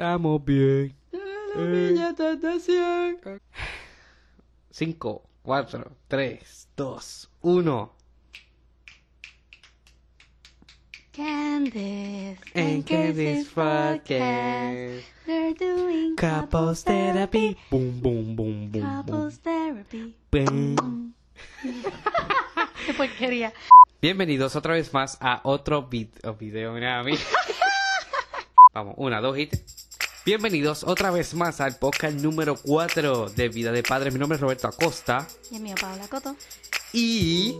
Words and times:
Estamos 0.00 0.42
bien. 0.46 0.96
De 1.12 2.58
100. 2.58 3.38
5, 4.70 5.22
4, 5.42 5.92
3, 6.08 6.68
2, 6.74 7.30
1. 7.42 7.92
Candice 11.12 12.38
And 12.54 12.82
Candy's 12.86 13.48
podcast. 13.50 15.04
They're 15.26 15.52
doing 15.52 16.16
Couples 16.16 16.82
therapy. 16.82 17.58
Boom, 17.70 18.00
boom, 18.00 18.34
boom, 18.34 18.70
boom. 18.70 18.82
Couples 18.82 19.38
therapy. 19.40 20.16
Boom. 20.32 21.14
Qué 22.86 22.94
porquería. 22.94 23.52
Bienvenidos 24.00 24.56
otra 24.56 24.72
vez 24.72 24.94
más 24.94 25.18
a 25.20 25.42
otro 25.44 25.90
vid- 25.90 26.38
video. 26.38 26.72
Mira 26.72 27.00
a 27.00 27.04
mí. 27.04 27.12
Vamos, 28.72 28.94
una, 28.96 29.20
dos 29.20 29.36
y. 29.36 29.50
Bienvenidos 30.22 30.84
otra 30.84 31.10
vez 31.10 31.32
más 31.32 31.62
al 31.62 31.76
podcast 31.76 32.14
número 32.20 32.54
4 32.54 33.30
de 33.30 33.48
Vida 33.48 33.72
de 33.72 33.82
Padres. 33.82 34.12
Mi 34.12 34.20
nombre 34.20 34.36
es 34.36 34.42
Roberto 34.42 34.68
Acosta. 34.68 35.26
Y 35.50 35.56
el 35.56 35.62
mío, 35.62 35.74
Paola 35.80 36.06
Coto. 36.08 36.36
Y. 36.92 37.56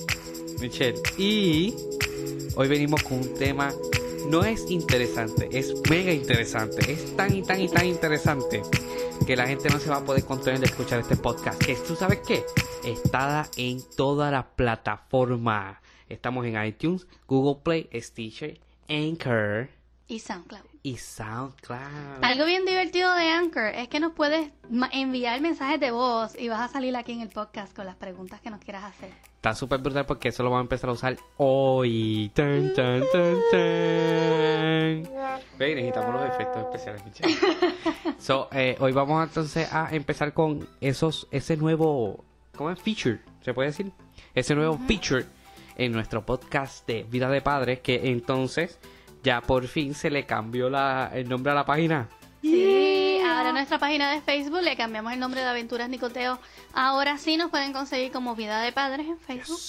Michelle. 0.61 1.01
Y. 1.17 1.75
Hoy 2.57 2.69
venimos 2.69 3.03
con 3.03 3.15
un 3.15 3.35
tema. 3.35 3.73
No 4.29 4.45
es 4.45 4.71
interesante, 4.71 5.49
es 5.51 5.73
mega 5.89 6.13
interesante. 6.13 6.93
Es 6.93 7.17
tan 7.17 7.35
y 7.35 7.43
tan 7.43 7.63
y 7.63 7.69
tan 7.71 7.87
interesante 7.87 8.63
que 9.27 9.37
la 9.37 9.47
gente 9.47 9.71
no 9.71 9.79
se 9.79 9.89
va 9.89 9.97
a 9.97 10.05
poder 10.05 10.27
contener 10.27 10.61
de 10.61 10.67
escuchar 10.67 11.01
este 11.01 11.17
podcast. 11.17 11.59
Que 11.65 11.77
tú 11.77 11.97
sabes 11.97 12.19
qué? 12.27 12.45
Está 12.85 13.49
en 13.57 13.81
toda 13.97 14.31
la 14.31 14.47
plataforma. 14.51 15.81
Estamos 16.11 16.45
en 16.45 16.63
iTunes, 16.63 17.07
Google 17.27 17.63
Play, 17.63 17.89
Stitcher, 18.03 18.61
Anchor 18.87 19.71
Y 20.09 20.19
SoundCloud. 20.19 20.70
Y 20.83 20.97
SoundCloud. 20.97 22.23
Algo 22.23 22.45
bien 22.45 22.65
divertido 22.65 23.13
de 23.15 23.29
Anchor 23.29 23.75
es 23.75 23.89
que 23.89 24.01
nos 24.01 24.13
puedes 24.13 24.51
enviar 24.93 25.41
mensajes 25.41 25.79
de 25.81 25.91
voz 25.91 26.39
y 26.39 26.49
vas 26.49 26.61
a 26.61 26.69
salir 26.69 26.97
aquí 26.97 27.13
en 27.13 27.21
el 27.21 27.29
podcast 27.29 27.75
con 27.75 27.87
las 27.87 27.97
preguntas 27.97 28.41
que 28.41 28.51
nos 28.51 28.61
quieras 28.61 28.85
hacer. 28.85 29.11
Está 29.37 29.55
súper 29.55 29.81
brutal 29.81 30.07
porque 30.07 30.29
eso 30.29 30.43
lo 30.43 30.51
vamos 30.51 30.63
a 30.63 30.67
empezar 30.67 30.91
a 30.91 30.93
usar 30.93 31.17
hoy. 31.37 32.31
Tan, 32.35 32.75
tan, 32.75 33.03
tan, 33.13 33.37
tan. 33.51 33.61
Ve, 35.59 35.75
necesitamos 35.75 36.15
los 36.15 36.25
efectos 36.29 36.65
especiales, 36.65 37.05
Michelle. 37.05 37.37
so, 38.19 38.49
eh, 38.53 38.77
hoy 38.81 38.93
vamos 38.93 39.23
entonces 39.23 39.73
a 39.73 39.89
empezar 39.95 40.33
con 40.33 40.69
esos, 40.81 41.27
ese 41.31 41.57
nuevo, 41.57 42.25
¿cómo 42.57 42.71
es? 42.71 42.81
Feature, 42.81 43.21
se 43.43 43.55
puede 43.55 43.69
decir. 43.69 43.93
Ese 44.35 44.55
nuevo 44.55 44.79
feature 44.87 45.27
en 45.77 45.93
nuestro 45.93 46.25
podcast 46.25 46.87
de 46.87 47.05
Vida 47.05 47.29
de 47.31 47.41
Padres 47.41 47.81
que 47.81 48.11
entonces 48.11 48.79
ya 49.23 49.41
por 49.41 49.67
fin 49.67 49.95
se 49.95 50.11
le 50.11 50.27
cambió 50.27 50.71
la, 50.71 51.11
el 51.15 51.29
nombre 51.29 51.53
a 51.53 51.55
la 51.55 51.65
página. 51.65 52.09
Sí, 52.43 53.19
ahora 53.23 53.51
en 53.51 53.55
nuestra 53.55 53.79
página 53.79 54.11
de 54.13 54.23
Facebook 54.23 54.63
le 54.63 54.75
cambiamos 54.75 55.13
el 55.13 55.21
nombre 55.21 55.43
de 55.43 55.47
Aventuras 55.47 55.91
Nicoteo. 55.91 56.39
Ahora 56.73 57.19
sí 57.19 57.37
nos 57.37 57.51
pueden 57.51 57.75
conseguir 57.75 58.13
como 58.13 58.35
Vida 58.35 58.63
de 58.63 58.73
Padres 58.73 59.07
en 59.07 59.19
Facebook. 59.19 59.61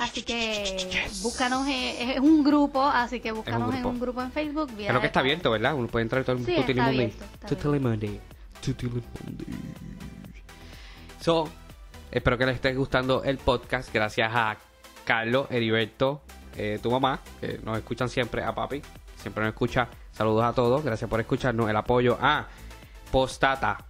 Así 0.00 0.22
que 0.22 1.06
búscanos, 1.22 1.66
es 1.68 2.20
un 2.20 2.44
grupo, 2.44 2.82
así 2.82 3.20
que 3.20 3.32
búscanos 3.32 3.74
en 3.74 3.86
un 3.86 3.98
grupo 3.98 4.20
en 4.22 4.30
Facebook. 4.30 4.70
Vida 4.76 4.88
Creo 4.88 5.00
que 5.00 5.06
está 5.06 5.20
abierto, 5.20 5.50
¿verdad? 5.50 5.74
Uno 5.74 5.88
puede 5.88 6.02
entrar 6.02 6.22
todo 6.24 6.36
el 6.36 6.44
Sí, 6.44 6.54
Tutili 6.54 6.80
está 6.80 6.86
abierto, 6.90 7.24
Monday. 7.80 7.80
Monday. 7.80 8.20
So, 11.20 11.48
espero 12.10 12.36
que 12.36 12.44
les 12.44 12.56
esté 12.56 12.74
gustando 12.74 13.24
el 13.24 13.38
podcast. 13.38 13.92
Gracias 13.92 14.30
a 14.34 14.58
Carlos, 15.04 15.46
Heriberto, 15.50 16.20
eh, 16.56 16.78
tu 16.82 16.90
mamá, 16.90 17.20
que 17.40 17.58
nos 17.64 17.78
escuchan 17.78 18.08
siempre, 18.08 18.42
a 18.42 18.54
papi, 18.54 18.82
siempre 19.16 19.44
nos 19.44 19.52
escucha. 19.52 19.88
Saludos 20.12 20.44
a 20.44 20.52
todos, 20.52 20.84
gracias 20.84 21.08
por 21.08 21.20
escucharnos. 21.20 21.68
El 21.68 21.76
apoyo 21.76 22.18
a 22.20 22.46
Postata. 23.10 23.84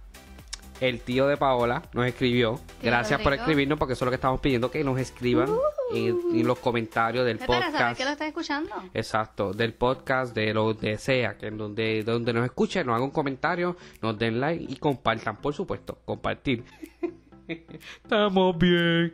El 0.79 1.01
tío 1.01 1.27
de 1.27 1.35
Paola 1.35 1.81
nos 1.93 2.05
escribió. 2.05 2.57
Gracias 2.81 3.19
por 3.21 3.33
escribirnos 3.33 3.77
porque 3.77 3.93
eso 3.93 4.05
es 4.05 4.07
lo 4.07 4.11
que 4.11 4.15
estamos 4.15 4.39
pidiendo, 4.39 4.71
que 4.71 4.81
nos 4.81 4.97
escriban 4.97 5.49
en, 5.93 6.17
en 6.33 6.47
los 6.47 6.57
comentarios 6.59 7.25
del 7.25 7.37
Espera, 7.37 7.69
¿sabes 7.69 7.95
podcast. 7.95 7.97
que 7.97 8.05
lo 8.05 8.27
escuchando? 8.29 8.75
Exacto, 8.93 9.51
del 9.51 9.73
podcast, 9.73 10.33
de 10.33 10.53
lo 10.53 10.77
que 10.77 10.97
sea, 10.97 11.37
que 11.37 11.47
en 11.47 11.57
donde, 11.57 12.03
donde 12.03 12.31
nos 12.31 12.45
escuchen, 12.45 12.85
nos 12.85 12.93
hagan 12.93 13.03
un 13.05 13.11
comentario, 13.11 13.75
nos 14.01 14.17
den 14.17 14.39
like 14.39 14.65
y 14.69 14.77
compartan, 14.77 15.35
por 15.35 15.53
supuesto, 15.53 15.97
compartir. 16.05 16.63
Estamos 18.03 18.57
bien. 18.57 19.13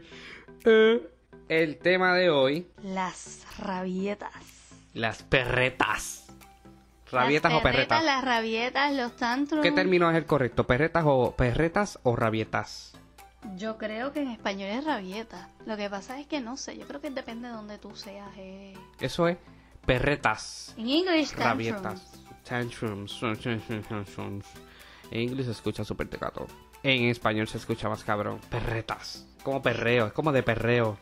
Eh, 0.65 1.09
el 1.49 1.77
tema 1.77 2.13
de 2.15 2.29
hoy, 2.29 2.67
Las 2.83 3.45
rabietas. 3.59 4.31
las 4.93 5.23
perretas. 5.23 6.21
¿Rabietas 7.11 7.51
Las 7.51 7.59
o 7.59 7.63
perretas? 7.63 8.03
Las 8.03 8.23
rabietas, 8.25 8.93
los 8.93 9.15
tantrums. 9.15 9.63
¿Qué 9.63 9.71
término 9.71 10.09
es 10.09 10.17
el 10.17 10.25
correcto? 10.25 10.65
¿Perretas 10.65 11.03
o 11.05 11.35
perretas 11.35 11.99
o 12.03 12.15
rabietas? 12.15 12.93
Yo 13.55 13.77
creo 13.77 14.11
que 14.11 14.21
en 14.23 14.29
español 14.31 14.69
es 14.69 14.83
rabieta. 14.83 15.49
Lo 15.67 15.77
que 15.77 15.87
pasa 15.89 16.19
es 16.19 16.25
que 16.25 16.41
no 16.41 16.57
sé, 16.57 16.77
yo 16.77 16.87
creo 16.87 16.99
que 16.99 17.11
depende 17.11 17.47
de 17.47 17.53
donde 17.53 17.77
tú 17.77 17.95
seas. 17.95 18.27
eh. 18.37 18.73
Eso 18.99 19.27
es 19.27 19.37
perretas. 19.85 20.73
En 20.77 21.05
tantrums. 21.05 21.35
Rabietas. 21.35 22.11
Tantrums. 22.43 23.19
tantrums. 23.87 24.45
En 25.11 25.21
inglés 25.21 25.45
se 25.45 25.51
escucha 25.51 25.83
súper 25.83 26.07
tecato. 26.09 26.47
En 26.81 27.03
español 27.05 27.47
se 27.47 27.57
escucha 27.59 27.87
más 27.87 28.03
cabrón. 28.03 28.39
Perretas. 28.49 29.27
Como 29.43 29.61
perreo. 29.61 30.07
Es 30.07 30.13
como 30.13 30.31
de 30.31 30.41
perreo. 30.41 30.97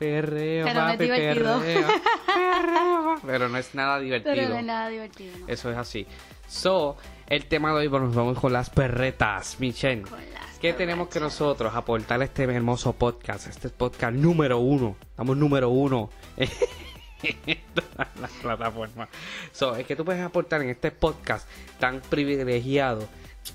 Perreo, 0.00 0.64
Pero 0.64 0.80
no 0.80 0.88
es 0.88 0.92
papi, 0.94 1.04
divertido. 1.04 1.60
perreo. 1.60 1.86
Perreo, 2.26 3.16
Pero 3.26 3.48
no 3.50 3.58
es 3.58 3.74
nada 3.74 3.98
divertido. 4.00 4.34
Pero 4.34 4.48
no 4.48 4.56
es 4.58 4.64
nada 4.64 4.88
divertido, 4.88 5.38
¿no? 5.38 5.46
Eso 5.46 5.70
es 5.70 5.76
así. 5.76 6.06
So, 6.48 6.96
el 7.26 7.44
tema 7.44 7.68
de 7.72 7.80
hoy, 7.80 7.86
bueno, 7.88 8.06
nos 8.06 8.14
vamos 8.14 8.38
con 8.40 8.50
las 8.50 8.70
perretas, 8.70 9.60
Michelle. 9.60 10.02
Con 10.02 10.18
las 10.32 10.58
¿Qué 10.58 10.72
tenemos 10.72 11.08
que 11.08 11.20
nosotros 11.20 11.74
aportar 11.74 12.22
a 12.22 12.24
este 12.24 12.44
hermoso 12.44 12.94
podcast? 12.94 13.46
Este 13.46 13.68
es 13.68 13.74
podcast 13.74 14.14
número 14.14 14.58
uno. 14.58 14.96
Estamos 15.02 15.36
número 15.36 15.68
uno 15.68 16.08
en 16.38 17.58
todas 17.74 18.08
las 18.18 18.30
plataformas. 18.40 19.10
So, 19.52 19.76
es 19.76 19.86
que 19.86 19.96
tú 19.96 20.04
puedes 20.06 20.22
aportar 20.22 20.62
en 20.62 20.70
este 20.70 20.90
podcast 20.92 21.46
tan 21.78 22.00
privilegiado 22.00 23.06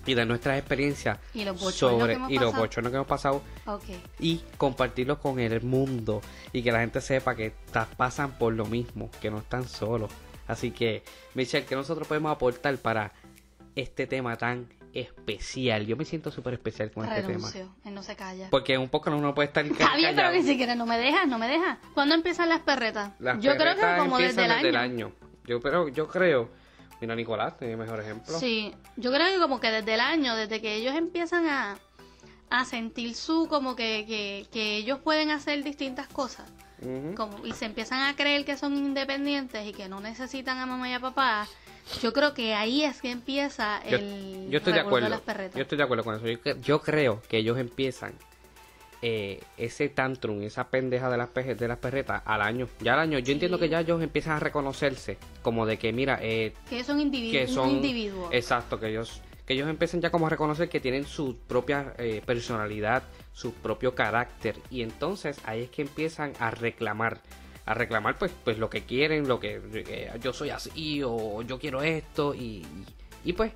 y 0.06 0.14
de 0.14 0.26
nuestras 0.26 0.58
experiencias 0.58 1.20
Y 1.34 1.46
los 1.46 1.60
sobre 1.76 2.18
y 2.30 2.38
los 2.38 2.56
bochornos 2.56 2.92
que 2.92 2.96
hemos 2.96 3.08
pasado 3.08 3.42
y 4.20 4.42
compartirlos 4.58 5.20
con 5.20 5.40
el 5.40 5.62
mundo 5.62 6.22
y 6.54 6.64
que 6.64 6.72
la 6.72 6.80
gente 6.80 7.02
sepa 7.02 7.36
que 7.36 7.54
pasan 7.98 8.38
por 8.38 8.54
lo 8.54 8.66
mismo, 8.66 9.10
que 9.22 9.30
no 9.32 9.40
están 9.40 9.68
solos. 9.68 10.12
Así 10.48 10.72
que, 10.72 11.04
Michelle, 11.34 11.66
que 11.66 11.76
nosotros 11.76 12.08
podemos 12.08 12.32
aportar 12.32 12.78
para 12.78 13.14
este 13.76 14.08
tema 14.08 14.36
tan 14.38 14.68
especial? 14.96 15.86
Yo 15.86 15.98
me 15.98 16.06
siento 16.06 16.32
súper 16.32 16.54
especial 16.54 16.92
con 16.92 17.06
este 17.06 17.24
tema. 17.24 17.50
Él 17.84 17.94
no 17.94 18.02
se 18.02 18.16
calla. 18.16 18.50
Porque 18.50 18.78
un 18.78 18.90
poco 18.90 19.12
uno 19.12 19.34
puede 19.36 19.48
estar 19.48 19.66
Está 19.66 19.96
bien, 19.96 20.16
pero 20.16 20.32
ni 20.32 20.44
siquiera 20.44 20.74
no 20.76 20.86
me 20.86 20.98
dejas, 20.98 21.28
no 21.28 21.38
me 21.38 21.48
dejas. 21.48 21.78
¿Cuándo 21.94 22.16
empiezan 22.16 22.50
las 22.50 22.62
perretas? 22.62 23.12
Las 23.20 23.42
yo 23.42 23.56
creo 23.58 23.76
que 23.76 23.98
como 23.98 24.18
desde 24.18 24.46
el 24.46 24.52
empiezan 24.52 24.76
año. 24.76 25.12
Yo, 25.46 25.60
pero, 25.60 25.90
yo 25.90 26.08
creo, 26.08 26.50
mira 27.02 27.16
Nicolás, 27.16 27.54
es 27.60 27.70
el 27.70 27.78
mejor 27.78 28.00
ejemplo. 28.00 28.38
Sí, 28.40 28.74
yo 28.96 29.12
creo 29.12 29.34
que 29.34 29.40
como 29.40 29.60
que 29.60 29.72
desde 29.72 29.94
el 29.94 30.00
año, 30.00 30.36
desde 30.36 30.62
que 30.62 30.76
ellos 30.76 30.96
empiezan 30.96 31.48
a, 31.48 31.78
a 32.50 32.66
sentir 32.66 33.16
su, 33.16 33.48
como 33.48 33.76
que, 33.76 34.06
que, 34.08 34.48
que 34.52 34.78
ellos 34.78 35.00
pueden 35.00 35.32
hacer 35.32 35.64
distintas 35.64 36.08
cosas. 36.08 36.52
Como, 37.16 37.44
y 37.46 37.54
se 37.54 37.66
empiezan 37.66 38.04
a 38.04 38.16
creer 38.16 38.46
que 38.46 38.58
son 38.58 38.76
independientes 38.76 39.66
y 39.66 39.72
que 39.72 39.88
no 39.88 40.02
necesitan 40.02 40.60
a 40.60 40.66
mamá 40.68 40.88
y 40.90 40.94
a 40.94 41.00
papá, 41.00 41.48
yo 42.02 42.14
creo 42.14 42.34
que 42.34 42.54
ahí 42.54 42.84
es 42.84 43.02
que 43.02 43.10
empieza 43.10 43.80
el 43.80 44.50
yo 44.52 44.58
estoy 44.58 44.74
de 44.74 44.82
acuerdo. 44.82 45.10
las 45.10 45.22
perretas. 45.22 45.56
Yo 45.56 45.64
estoy 45.64 45.78
de 45.78 45.84
acuerdo 45.84 46.04
con 46.04 46.16
eso. 46.16 46.26
Yo 46.62 46.82
creo 46.82 47.22
que 47.28 47.38
ellos 47.38 47.58
empiezan 47.58 48.14
eh, 49.08 49.40
ese 49.56 49.88
tantrum, 49.90 50.42
esa 50.42 50.68
pendeja 50.70 51.12
de 51.12 51.18
las, 51.18 51.30
peje- 51.30 51.54
de 51.56 51.68
las 51.68 51.78
perretas 51.78 52.24
al 52.26 52.42
año. 52.42 52.68
Ya 52.80 52.94
al 52.94 53.00
año. 53.02 53.20
Yo 53.20 53.34
entiendo 53.34 53.60
que 53.60 53.70
ya 53.70 53.82
ellos 53.82 54.02
empiezan 54.02 54.34
a 54.38 54.40
reconocerse. 54.40 55.18
Como 55.44 55.68
de 55.68 55.78
que, 55.78 55.94
mira, 55.94 56.18
eh, 56.24 56.54
Que 56.68 56.84
son 56.84 57.00
individuos. 57.00 57.32
que 57.32 57.48
son. 57.48 58.34
Exacto, 58.34 58.80
que 58.80 58.88
ellos. 58.90 59.22
Que 59.46 59.54
ellos 59.54 59.70
empiezan 59.70 60.02
ya 60.02 60.10
como 60.10 60.26
a 60.26 60.30
reconocer 60.32 60.70
que 60.70 60.80
tienen 60.80 61.06
su 61.06 61.38
propia 61.38 61.94
eh, 62.00 62.24
personalidad, 62.26 63.04
su 63.32 63.54
propio 63.54 63.94
carácter. 63.94 64.56
Y 64.72 64.82
entonces 64.82 65.38
ahí 65.46 65.62
es 65.64 65.70
que 65.70 65.84
empiezan 65.84 66.34
a 66.40 66.50
reclamar. 66.50 67.20
A 67.68 67.76
reclamar 67.76 68.18
pues, 68.18 68.32
pues 68.44 68.58
lo 68.58 68.72
que 68.72 68.82
quieren, 68.86 69.28
lo 69.28 69.40
que 69.40 69.62
eh, 69.74 70.12
yo 70.20 70.34
soy 70.34 70.50
así 70.50 71.02
o 71.04 71.44
yo 71.44 71.60
quiero 71.60 71.84
esto 71.84 72.34
y, 72.34 72.64
y, 72.64 72.66
y, 73.26 73.34
pues 73.34 73.52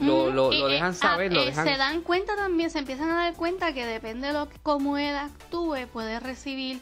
lo, 0.00 0.30
lo, 0.30 0.52
Y, 0.52 0.58
lo 0.58 0.68
eh, 0.68 0.72
dejan 0.72 0.90
ah, 0.90 0.94
saber, 0.94 1.32
lo 1.32 1.42
eh, 1.42 1.46
dejan... 1.46 1.66
Se 1.66 1.76
dan 1.76 2.02
cuenta 2.02 2.36
también, 2.36 2.70
se 2.70 2.78
empiezan 2.78 3.10
a 3.10 3.16
dar 3.16 3.34
cuenta 3.34 3.72
que 3.72 3.86
depende 3.86 4.28
de 4.28 4.32
lo 4.32 4.48
que, 4.48 4.58
cómo 4.62 4.98
él 4.98 5.14
actúe, 5.16 5.86
puede 5.92 6.20
recibir 6.20 6.80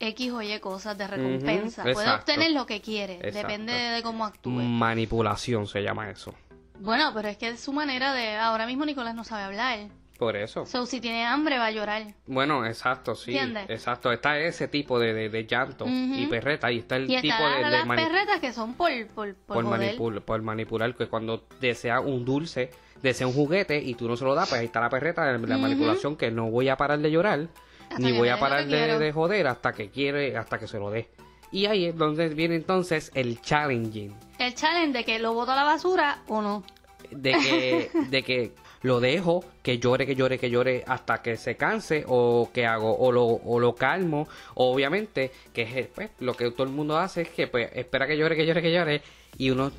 X 0.00 0.32
o 0.32 0.42
Y 0.42 0.58
cosas 0.60 0.96
de 0.98 1.06
recompensa. 1.06 1.82
puede 1.82 2.10
obtener 2.10 2.52
lo 2.52 2.66
que 2.66 2.80
quiere, 2.80 3.14
Exacto. 3.14 3.38
depende 3.38 3.72
de 3.72 4.02
cómo 4.02 4.24
actúe. 4.24 4.50
Manipulación 4.50 5.66
se 5.66 5.82
llama 5.82 6.10
eso. 6.10 6.34
Bueno, 6.80 7.12
pero 7.14 7.28
es 7.28 7.36
que 7.36 7.48
es 7.48 7.60
su 7.60 7.72
manera 7.72 8.12
de... 8.12 8.36
Ahora 8.36 8.66
mismo 8.66 8.84
Nicolás 8.84 9.14
no 9.14 9.24
sabe 9.24 9.44
hablar. 9.44 9.88
Por 10.18 10.36
eso. 10.36 10.64
So, 10.64 10.86
si 10.86 11.00
tiene 11.00 11.24
hambre, 11.24 11.58
va 11.58 11.66
a 11.66 11.70
llorar. 11.72 12.14
Bueno, 12.26 12.64
exacto, 12.64 13.14
sí. 13.16 13.32
¿Entiendes? 13.32 13.68
Exacto. 13.68 14.12
Está 14.12 14.38
ese 14.38 14.68
tipo 14.68 14.98
de, 15.00 15.12
de, 15.12 15.28
de 15.28 15.44
llanto 15.46 15.86
y 15.88 16.26
perreta. 16.28 16.70
Y 16.70 16.78
está 16.78 16.96
el 16.96 17.10
Y 17.10 17.20
tipo 17.20 17.34
de, 17.36 17.64
de 17.64 17.70
las 17.70 17.86
mani- 17.86 18.04
perretas 18.04 18.38
que 18.40 18.52
son 18.52 18.74
por, 18.74 18.90
por, 19.08 19.34
por, 19.34 19.54
por, 19.56 19.64
manipul- 19.64 20.20
por 20.20 20.40
manipular. 20.42 20.94
Que 20.94 21.08
cuando 21.08 21.44
desea 21.60 21.98
un 22.00 22.24
dulce, 22.24 22.70
desea 23.02 23.26
un 23.26 23.32
juguete 23.32 23.78
y 23.82 23.94
tú 23.94 24.06
no 24.08 24.16
se 24.16 24.24
lo 24.24 24.34
das, 24.36 24.48
pues 24.48 24.60
ahí 24.60 24.66
está 24.66 24.80
la 24.80 24.88
perreta, 24.88 25.24
la 25.32 25.58
manipulación 25.58 26.16
que 26.16 26.30
no 26.30 26.48
voy 26.48 26.68
a 26.68 26.76
parar 26.76 27.00
de 27.00 27.10
llorar, 27.10 27.48
Hasta 27.90 27.98
ni 27.98 28.16
voy 28.16 28.28
a 28.28 28.38
parar 28.38 28.66
de, 28.66 28.98
de 28.98 29.12
joder 29.12 29.48
hasta 29.48 29.72
que 29.72 29.90
quiere, 29.90 30.36
hasta 30.36 30.58
que 30.58 30.68
se 30.68 30.78
lo 30.78 30.90
dé. 30.90 31.08
Y 31.50 31.66
ahí 31.66 31.86
es 31.86 31.96
donde 31.96 32.28
viene 32.28 32.54
entonces 32.54 33.10
el 33.14 33.40
challenging. 33.40 34.14
El 34.38 34.54
challenge 34.54 34.96
de 34.96 35.04
que 35.04 35.18
lo 35.18 35.34
boto 35.34 35.50
a 35.52 35.56
la 35.56 35.64
basura 35.64 36.18
o 36.28 36.40
no. 36.40 36.62
de 37.10 37.32
que, 37.32 37.90
de 38.10 38.22
que 38.22 38.52
lo 38.84 39.00
dejo, 39.00 39.42
que 39.62 39.78
llore, 39.78 40.06
que 40.06 40.14
llore, 40.14 40.38
que 40.38 40.50
llore 40.50 40.84
hasta 40.86 41.22
que 41.22 41.38
se 41.38 41.56
canse, 41.56 42.04
o 42.06 42.50
que 42.52 42.66
hago, 42.66 42.94
o 42.94 43.10
lo, 43.10 43.24
o 43.24 43.58
lo 43.58 43.74
calmo, 43.74 44.28
obviamente, 44.56 45.32
que 45.54 45.62
es 45.62 45.86
pues, 45.88 46.10
lo 46.20 46.34
que 46.34 46.50
todo 46.50 46.64
el 46.64 46.72
mundo 46.72 46.98
hace 46.98 47.22
es 47.22 47.30
que 47.30 47.46
pues 47.46 47.70
espera 47.74 48.06
que 48.06 48.18
llore, 48.18 48.36
que 48.36 48.44
llore, 48.44 48.60
que 48.60 48.72
llore, 48.72 49.02
y 49.38 49.48
uno 49.48 49.72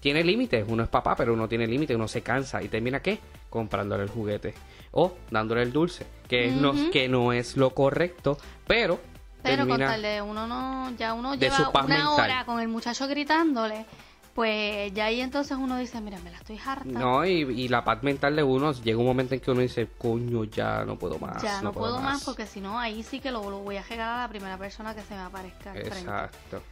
tiene 0.00 0.24
límites, 0.24 0.64
uno 0.66 0.82
es 0.82 0.88
papá, 0.88 1.14
pero 1.14 1.32
uno 1.32 1.48
tiene 1.48 1.64
límites, 1.68 1.94
uno 1.94 2.08
se 2.08 2.22
cansa, 2.22 2.60
y 2.60 2.66
termina 2.66 3.00
qué? 3.00 3.20
Comprándole 3.48 4.02
el 4.02 4.08
juguete, 4.08 4.52
o 4.90 5.14
dándole 5.30 5.62
el 5.62 5.72
dulce, 5.72 6.04
que, 6.26 6.46
es 6.46 6.52
no, 6.52 6.90
que 6.90 7.08
no 7.08 7.32
es 7.32 7.56
lo 7.56 7.70
correcto, 7.70 8.36
pero, 8.66 8.98
Pero 9.44 9.68
con 9.68 9.78
tal 9.78 10.02
de 10.02 10.20
uno 10.20 10.48
no, 10.48 10.90
ya 10.96 11.14
uno 11.14 11.36
lleva 11.36 11.68
una 11.68 11.82
mental. 11.82 12.08
hora 12.08 12.44
con 12.44 12.58
el 12.58 12.66
muchacho 12.66 13.06
gritándole, 13.06 13.86
pues 14.34 14.92
ya 14.94 15.06
ahí 15.06 15.20
entonces 15.20 15.56
uno 15.58 15.76
dice, 15.76 16.00
mira, 16.00 16.18
me 16.20 16.30
la 16.30 16.38
estoy 16.38 16.58
harta. 16.64 16.84
No, 16.84 17.24
y, 17.26 17.40
y 17.42 17.68
la 17.68 17.84
paz 17.84 18.02
mental 18.02 18.36
de 18.36 18.42
uno, 18.42 18.72
llega 18.72 18.98
un 18.98 19.06
momento 19.06 19.34
en 19.34 19.40
que 19.40 19.50
uno 19.50 19.60
dice, 19.60 19.88
coño, 19.98 20.44
ya 20.44 20.84
no 20.84 20.96
puedo 20.96 21.18
más. 21.18 21.42
ya 21.42 21.60
no, 21.62 21.72
puedo 21.72 22.00
más 22.00 22.24
porque 22.24 22.46
si 22.46 22.60
no, 22.60 22.78
ahí 22.78 23.02
sí 23.02 23.20
que 23.20 23.30
lo, 23.30 23.48
lo 23.50 23.58
voy 23.58 23.76
a 23.76 23.82
regalar 23.82 24.18
a 24.18 24.22
la 24.22 24.28
primera 24.28 24.56
persona 24.58 24.94
que 24.94 25.02
se 25.02 25.14
me 25.14 25.20
aparezca 25.20 25.72
al. 25.72 25.78
Exacto. 25.78 26.62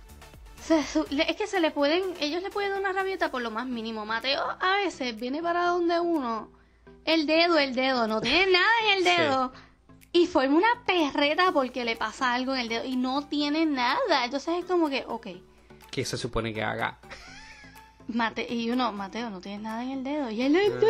Es 0.68 1.36
que 1.36 1.46
se 1.46 1.60
le 1.60 1.70
pueden, 1.70 2.02
ellos 2.20 2.42
le 2.42 2.50
pueden 2.50 2.70
dar 2.72 2.80
una 2.80 2.92
rabieta 2.92 3.30
por 3.30 3.42
lo 3.42 3.50
más 3.50 3.66
mínimo. 3.66 4.04
Mateo 4.04 4.42
a 4.60 4.76
veces 4.84 5.18
viene 5.18 5.40
para 5.42 5.66
donde 5.66 5.98
uno, 6.00 6.50
el 7.04 7.26
dedo, 7.26 7.58
el 7.58 7.74
dedo, 7.74 8.06
no 8.06 8.20
tiene 8.20 8.50
nada 8.52 8.66
en 8.92 8.98
el 8.98 9.04
Sí. 9.04 9.10
dedo. 9.10 9.52
Y 10.12 10.26
forma 10.26 10.56
una 10.56 10.84
perreta 10.86 11.52
porque 11.52 11.84
le 11.84 11.94
pasa 11.96 12.32
algo 12.34 12.54
en 12.54 12.60
el 12.60 12.68
dedo 12.68 12.84
y 12.84 12.96
no 12.96 13.26
tiene 13.28 13.66
nada. 13.66 14.24
Entonces 14.24 14.54
es 14.58 14.64
como 14.64 14.88
que, 14.88 15.04
ok, 15.06 15.26
¿Qué 15.90 16.04
se 16.04 16.16
supone 16.18 16.52
que 16.52 16.62
haga? 16.62 16.98
Mate 18.08 18.46
y 18.52 18.70
uno, 18.70 18.90
Mateo, 18.92 19.28
no 19.30 19.40
tienes 19.40 19.60
nada 19.60 19.82
en 19.82 19.90
el 19.90 20.04
dedo. 20.04 20.30
Y 20.30 20.42
él, 20.42 20.56
Ah. 20.56 20.60
el 20.64 20.72
dedo, 20.80 20.88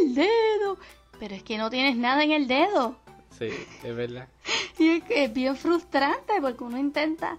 el 0.00 0.14
dedo. 0.14 0.78
Pero 1.18 1.34
es 1.34 1.42
que 1.42 1.58
no 1.58 1.68
tienes 1.68 1.96
nada 1.96 2.22
en 2.22 2.30
el 2.32 2.46
dedo. 2.46 2.96
Sí, 3.38 3.48
es 3.82 3.96
verdad. 3.96 4.28
Y 4.78 4.88
es, 4.90 5.02
que 5.04 5.24
es 5.24 5.32
bien 5.32 5.56
frustrante 5.56 6.34
porque 6.40 6.62
uno 6.62 6.78
intenta 6.78 7.36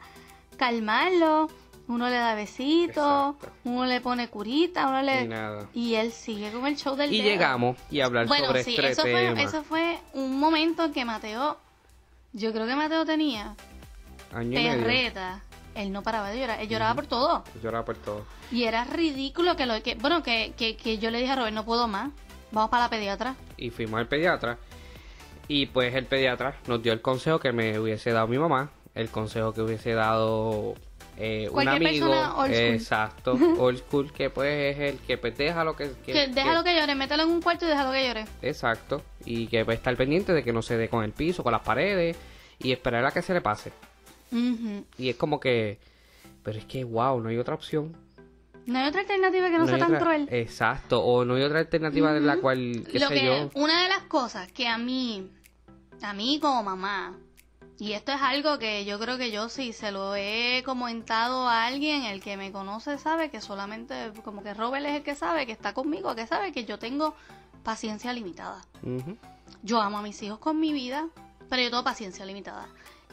calmarlo, 0.58 1.50
uno 1.88 2.10
le 2.10 2.16
da 2.18 2.36
besitos, 2.36 3.36
uno 3.64 3.86
le 3.86 4.02
pone 4.02 4.28
curita, 4.28 4.88
uno 4.90 5.02
le... 5.02 5.24
Y 5.24 5.28
nada. 5.30 5.70
Y 5.74 5.96
él 5.96 6.12
sigue 6.12 6.52
con 6.52 6.66
el 6.68 6.76
show 6.76 6.96
del 6.98 7.14
Y 7.14 7.20
dedo. 7.20 7.30
llegamos 7.30 7.78
y 7.90 8.02
hablar 8.02 8.28
Bueno, 8.28 8.48
sobre 8.48 8.64
sí, 8.66 8.72
este 8.76 8.90
eso 8.92 9.04
tema. 9.04 9.32
fue, 9.36 9.44
eso 9.44 9.64
fue 9.64 10.00
un 10.14 10.38
momento 10.38 10.84
en 10.84 10.92
que 10.94 11.06
Mateo, 11.06 11.58
yo 12.34 12.52
creo 12.52 12.68
que 12.68 12.76
Mateo 12.76 13.06
tenía 13.06 13.56
Año 14.34 14.60
y 14.60 14.64
medio. 14.64 14.84
perreta. 14.84 15.42
Él 15.80 15.94
no 15.94 16.04
paraba 16.04 16.30
de 16.30 16.40
llorar, 16.40 16.60
él 16.60 16.68
lloraba 16.68 16.94
por 16.94 17.08
todo. 17.08 17.44
Lloraba 17.64 17.86
por 17.86 17.96
todo. 17.96 18.26
Y 18.52 18.66
era 18.66 18.84
ridículo 18.84 19.56
que 19.56 19.66
lo 19.66 19.82
que, 19.82 19.96
bueno, 19.96 20.22
que, 20.24 20.54
que, 20.58 20.76
que 20.76 20.98
yo 20.98 21.10
le 21.10 21.20
dije 21.20 21.32
a 21.32 21.36
Robert, 21.38 21.54
no 21.54 21.64
puedo 21.64 21.88
más, 21.88 22.12
vamos 22.52 22.70
para 22.70 22.84
la 22.84 22.90
pediatra. 22.90 23.36
Y 23.56 23.70
fuimos 23.70 24.00
al 24.00 24.08
pediatra. 24.08 24.58
Y 25.48 25.68
pues 25.68 25.96
el 25.96 26.06
pediatra 26.06 26.56
nos 26.68 26.84
dio 26.84 26.92
el 26.92 27.02
consejo 27.02 27.40
que 27.40 27.54
me 27.54 27.80
hubiese 27.80 28.12
dado 28.12 28.28
mi 28.28 28.38
mamá. 28.38 28.72
El 28.94 29.10
consejo 29.10 29.54
que 29.54 29.62
hubiese 29.62 29.94
dado 29.94 30.76
eh, 31.18 31.50
un 31.50 31.68
amigo. 31.68 32.08
old 32.08 32.54
school. 32.54 32.54
Exacto. 32.54 33.34
Old 33.58 33.80
school, 33.80 34.12
que 34.12 34.30
pues 34.30 34.76
es 34.76 34.94
el 34.94 35.00
que 35.00 35.18
pues 35.18 35.38
deja 35.38 35.64
lo 35.64 35.76
que... 35.76 35.92
Que, 36.06 36.28
déjalo 36.28 36.64
que 36.64 36.76
llore, 36.76 36.94
mételo 36.96 37.24
en 37.24 37.30
un 37.30 37.42
cuarto 37.42 37.66
y 37.66 37.70
déjalo 37.70 37.92
que 37.92 38.08
llore. 38.08 38.26
Exacto. 38.42 39.02
Y 39.26 39.48
que 39.48 39.64
va 39.64 39.74
a 39.74 39.76
estar 39.76 39.96
pendiente 39.96 40.34
de 40.34 40.44
que 40.44 40.52
no 40.52 40.62
se 40.62 40.78
dé 40.78 40.90
con 40.90 41.04
el 41.04 41.12
piso, 41.12 41.42
con 41.42 41.52
las 41.54 41.62
paredes. 41.62 42.18
Y 42.60 42.74
esperar 42.74 43.06
a 43.06 43.12
que 43.12 43.22
se 43.22 43.34
le 43.34 43.42
pase. 43.42 43.72
Y 44.32 45.10
es 45.10 45.16
como 45.16 45.40
que... 45.40 45.80
Pero 46.44 46.58
es 46.58 46.66
que, 46.66 46.84
wow, 46.84 47.20
no 47.22 47.30
hay 47.30 47.38
otra 47.38 47.56
opción. 47.56 47.96
No 48.66 48.80
hay 48.80 48.88
otra 48.88 49.02
alternativa 49.02 49.50
que 49.50 49.58
no, 49.58 49.68
sea 49.68 49.78
tan 49.78 49.88
otra- 49.88 50.00
cruel. 50.00 50.28
Exacto, 50.32 51.02
o 51.04 51.26
no 51.26 51.36
hay 51.36 51.44
otra 51.44 51.60
alternativa 51.60 52.14
de 52.14 52.22
la 52.22 52.38
cual, 52.38 52.86
qué 52.92 53.00
Lo 53.00 53.08
sé 53.08 53.14
que, 53.16 53.26
yo. 53.26 53.50
una 53.56 53.84
de 53.84 53.90
las 53.90 54.04
cosas 54.04 54.52
que 54.52 54.68
a 54.68 54.78
mí, 54.78 55.30
a 56.02 56.14
mí 56.14 56.40
como 56.40 56.62
mamá, 56.64 57.18
y 57.80 57.94
esto 57.94 58.12
es 58.12 58.22
algo 58.22 58.60
que 58.60 58.86
yo 58.86 59.00
creo 59.00 59.18
que 59.18 59.32
yo 59.32 59.50
sí 59.50 59.74
se 59.74 59.92
lo 59.92 60.16
he 60.16 60.62
comentado 60.66 61.48
a 61.48 61.66
alguien, 61.66 62.04
el 62.04 62.22
que 62.22 62.38
me 62.38 62.52
conoce 62.52 62.98
sabe 62.98 63.30
que 63.30 63.42
solamente, 63.42 64.12
como 64.24 64.44
que 64.44 64.54
Robert 64.54 64.86
es 64.86 64.98
el 64.98 65.04
que 65.04 65.16
sabe, 65.16 65.46
que 65.46 65.52
está 65.52 65.74
conmigo, 65.74 66.14
que 66.16 66.28
sabe 66.28 66.52
que 66.52 66.66
yo 66.66 66.78
tengo 66.78 67.16
paciencia 67.64 68.14
limitada. 68.14 68.62
Yo 69.64 69.82
amo 69.82 69.98
a 69.98 70.02
mis 70.02 70.22
hijos 70.22 70.40
con 70.40 70.60
mi 70.60 70.74
vida, 70.74 71.08
pero 71.50 71.62
yo 71.64 71.70
tengo 71.70 71.84
paciencia 71.84 72.26
limitada. 72.26 72.68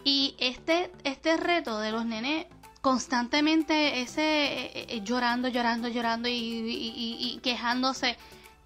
Y 0.09 0.37
este, 0.39 0.93
este 1.03 1.37
reto 1.37 1.81
de 1.81 1.91
los 1.91 2.07
nenes 2.07 2.47
constantemente 2.81 4.03
ese 4.03 4.23
eh, 4.23 4.87
eh, 4.89 5.01
llorando, 5.03 5.49
llorando, 5.49 5.89
llorando 5.89 6.29
y, 6.29 6.33
y- 6.33 7.41
quejándose, 7.43 8.17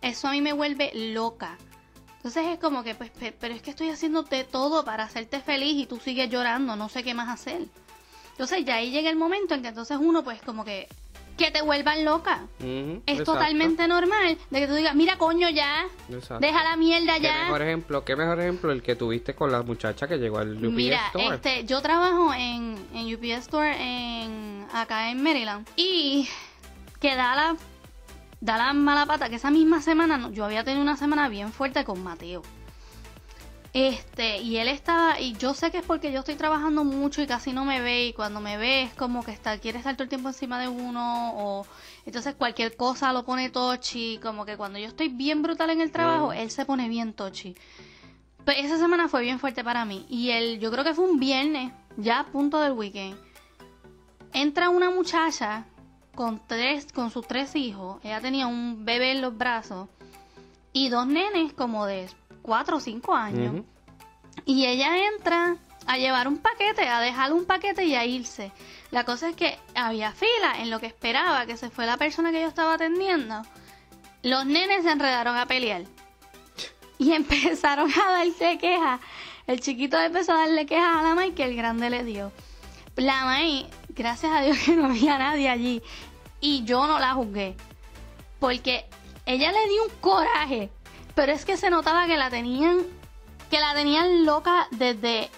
eso 0.02 0.28
a 0.28 0.32
mí 0.32 0.42
me 0.42 0.52
vuelve 0.52 0.90
loca. 1.14 1.56
Entonces 2.18 2.44
es 2.46 2.58
como 2.58 2.82
que, 2.84 2.94
pues, 2.94 3.10
pe- 3.10 3.32
pero 3.32 3.54
es 3.54 3.62
que 3.62 3.70
estoy 3.70 3.88
haciéndote 3.88 4.44
todo 4.44 4.84
para 4.84 5.04
hacerte 5.04 5.40
feliz 5.40 5.76
y 5.82 5.86
tú 5.86 5.98
sigues 5.98 6.28
llorando, 6.28 6.76
no 6.76 6.90
sé 6.90 7.02
qué 7.02 7.14
más 7.14 7.30
hacer. 7.30 7.62
Entonces 8.32 8.62
ya 8.66 8.74
ahí 8.74 8.90
llega 8.90 9.08
el 9.08 9.16
momento 9.16 9.54
en 9.54 9.62
que 9.62 9.68
entonces 9.68 9.96
uno 9.98 10.22
pues 10.22 10.42
como 10.42 10.62
que, 10.62 10.88
que 11.40 11.50
te 11.50 11.62
vuelvan 11.62 12.04
loca. 12.04 12.42
Es 12.60 13.00
exacto, 13.06 13.32
totalmente 13.32 13.88
normal 13.88 14.36
de 14.50 14.60
que 14.60 14.66
tú 14.66 14.74
digas, 14.74 14.94
mira 14.94 15.16
coño 15.16 15.48
ya, 15.48 15.86
exacto. 16.10 16.38
deja 16.46 16.62
la 16.62 16.76
mierda 16.76 17.14
¿Qué 17.16 17.22
ya. 17.22 17.44
mejor 17.44 17.62
ejemplo? 17.62 18.04
¿Qué 18.04 18.14
mejor 18.14 18.40
ejemplo 18.40 18.72
el 18.72 18.82
que 18.82 18.94
tuviste 18.94 19.34
con 19.34 19.50
la 19.50 19.62
muchacha 19.62 20.06
que 20.06 20.18
llegó 20.18 20.38
al 20.38 20.56
UPS 20.56 20.74
Mira, 20.74 21.06
Store? 21.06 21.36
este, 21.36 21.64
yo 21.64 21.80
trabajo 21.80 22.34
en, 22.34 22.76
en 22.92 23.14
UPS 23.14 23.46
Store 23.46 23.74
en, 23.78 24.66
acá 24.72 25.10
en 25.10 25.22
Maryland 25.22 25.66
y 25.76 26.28
que 27.00 27.16
da 27.16 27.34
la, 27.34 27.56
da 28.42 28.58
la 28.58 28.72
mala 28.74 29.06
pata 29.06 29.30
que 29.30 29.36
esa 29.36 29.50
misma 29.50 29.80
semana 29.80 30.28
yo 30.32 30.44
había 30.44 30.62
tenido 30.62 30.82
una 30.82 30.98
semana 30.98 31.30
bien 31.30 31.52
fuerte 31.52 31.84
con 31.84 32.02
Mateo. 32.04 32.42
Este, 33.72 34.38
y 34.38 34.56
él 34.56 34.66
estaba, 34.66 35.20
y 35.20 35.34
yo 35.34 35.54
sé 35.54 35.70
que 35.70 35.78
es 35.78 35.84
porque 35.84 36.10
yo 36.10 36.20
estoy 36.20 36.34
trabajando 36.34 36.82
mucho 36.82 37.22
y 37.22 37.26
casi 37.28 37.52
no 37.52 37.64
me 37.64 37.80
ve, 37.80 38.06
y 38.06 38.12
cuando 38.12 38.40
me 38.40 38.56
ve 38.56 38.82
es 38.82 38.94
como 38.94 39.22
que 39.24 39.30
está, 39.30 39.58
quiere 39.58 39.78
estar 39.78 39.94
todo 39.94 40.02
el 40.02 40.08
tiempo 40.08 40.28
encima 40.28 40.60
de 40.60 40.66
uno, 40.66 41.34
o 41.36 41.66
entonces 42.04 42.34
cualquier 42.34 42.76
cosa 42.76 43.12
lo 43.12 43.24
pone 43.24 43.48
tochi, 43.50 44.18
como 44.20 44.44
que 44.44 44.56
cuando 44.56 44.80
yo 44.80 44.88
estoy 44.88 45.08
bien 45.08 45.42
brutal 45.42 45.70
en 45.70 45.80
el 45.80 45.92
trabajo, 45.92 46.30
Mm. 46.30 46.32
él 46.32 46.50
se 46.50 46.64
pone 46.64 46.88
bien 46.88 47.12
tochi. 47.12 47.54
Pues 48.44 48.56
esa 48.58 48.78
semana 48.78 49.06
fue 49.08 49.20
bien 49.22 49.38
fuerte 49.38 49.62
para 49.62 49.84
mí. 49.84 50.04
Y 50.08 50.30
el, 50.30 50.58
yo 50.58 50.72
creo 50.72 50.82
que 50.82 50.94
fue 50.94 51.04
un 51.08 51.20
viernes, 51.20 51.72
ya 51.96 52.20
a 52.20 52.26
punto 52.26 52.58
del 52.58 52.72
weekend. 52.72 53.16
Entra 54.32 54.70
una 54.70 54.90
muchacha 54.90 55.66
con 56.14 56.40
tres, 56.46 56.90
con 56.92 57.10
sus 57.10 57.26
tres 57.26 57.54
hijos. 57.54 58.00
Ella 58.02 58.20
tenía 58.20 58.46
un 58.46 58.84
bebé 58.84 59.12
en 59.12 59.20
los 59.20 59.36
brazos. 59.36 59.88
Y 60.72 60.88
dos 60.88 61.06
nenes 61.06 61.52
como 61.52 61.84
de 61.84 62.08
cuatro 62.42 62.76
o 62.76 62.80
cinco 62.80 63.14
años. 63.14 63.64
Y 64.44 64.66
ella 64.66 65.06
entra 65.14 65.56
a 65.86 65.98
llevar 65.98 66.28
un 66.28 66.38
paquete, 66.38 66.88
a 66.88 67.00
dejar 67.00 67.32
un 67.32 67.44
paquete 67.44 67.84
y 67.84 67.94
a 67.94 68.04
irse. 68.04 68.52
La 68.90 69.04
cosa 69.04 69.28
es 69.28 69.36
que 69.36 69.58
había 69.74 70.12
fila 70.12 70.54
en 70.58 70.70
lo 70.70 70.80
que 70.80 70.86
esperaba 70.86 71.46
que 71.46 71.56
se 71.56 71.70
fue 71.70 71.86
la 71.86 71.96
persona 71.96 72.32
que 72.32 72.40
yo 72.40 72.48
estaba 72.48 72.74
atendiendo. 72.74 73.42
Los 74.22 74.44
nenes 74.46 74.84
se 74.84 74.90
enredaron 74.90 75.36
a 75.36 75.46
pelear. 75.46 75.84
Y 76.98 77.12
empezaron 77.14 77.90
a 77.90 78.10
darse 78.10 78.58
quejas. 78.58 79.00
El 79.46 79.60
chiquito 79.60 79.98
empezó 79.98 80.32
a 80.32 80.40
darle 80.40 80.66
quejas 80.66 80.96
a 80.96 81.02
la 81.02 81.14
May 81.14 81.32
que 81.32 81.44
el 81.44 81.56
grande 81.56 81.90
le 81.90 82.04
dio. 82.04 82.30
La 82.96 83.24
May, 83.24 83.66
gracias 83.88 84.32
a 84.32 84.42
Dios 84.42 84.58
que 84.58 84.76
no 84.76 84.86
había 84.86 85.18
nadie 85.18 85.48
allí. 85.48 85.82
Y 86.40 86.64
yo 86.64 86.86
no 86.86 86.98
la 86.98 87.14
juzgué. 87.14 87.56
Porque 88.38 88.84
ella 89.26 89.52
le 89.52 89.68
dio 89.68 89.84
un 89.84 89.90
coraje. 90.00 90.70
Pero 91.14 91.32
es 91.32 91.44
que 91.44 91.56
se 91.56 91.70
notaba 91.70 92.06
que 92.06 92.16
la 92.16 92.30
tenían 92.30 92.80
que 93.50 93.58
la 93.58 93.74
tenían 93.74 94.24
loca 94.24 94.68
desde 94.70 95.28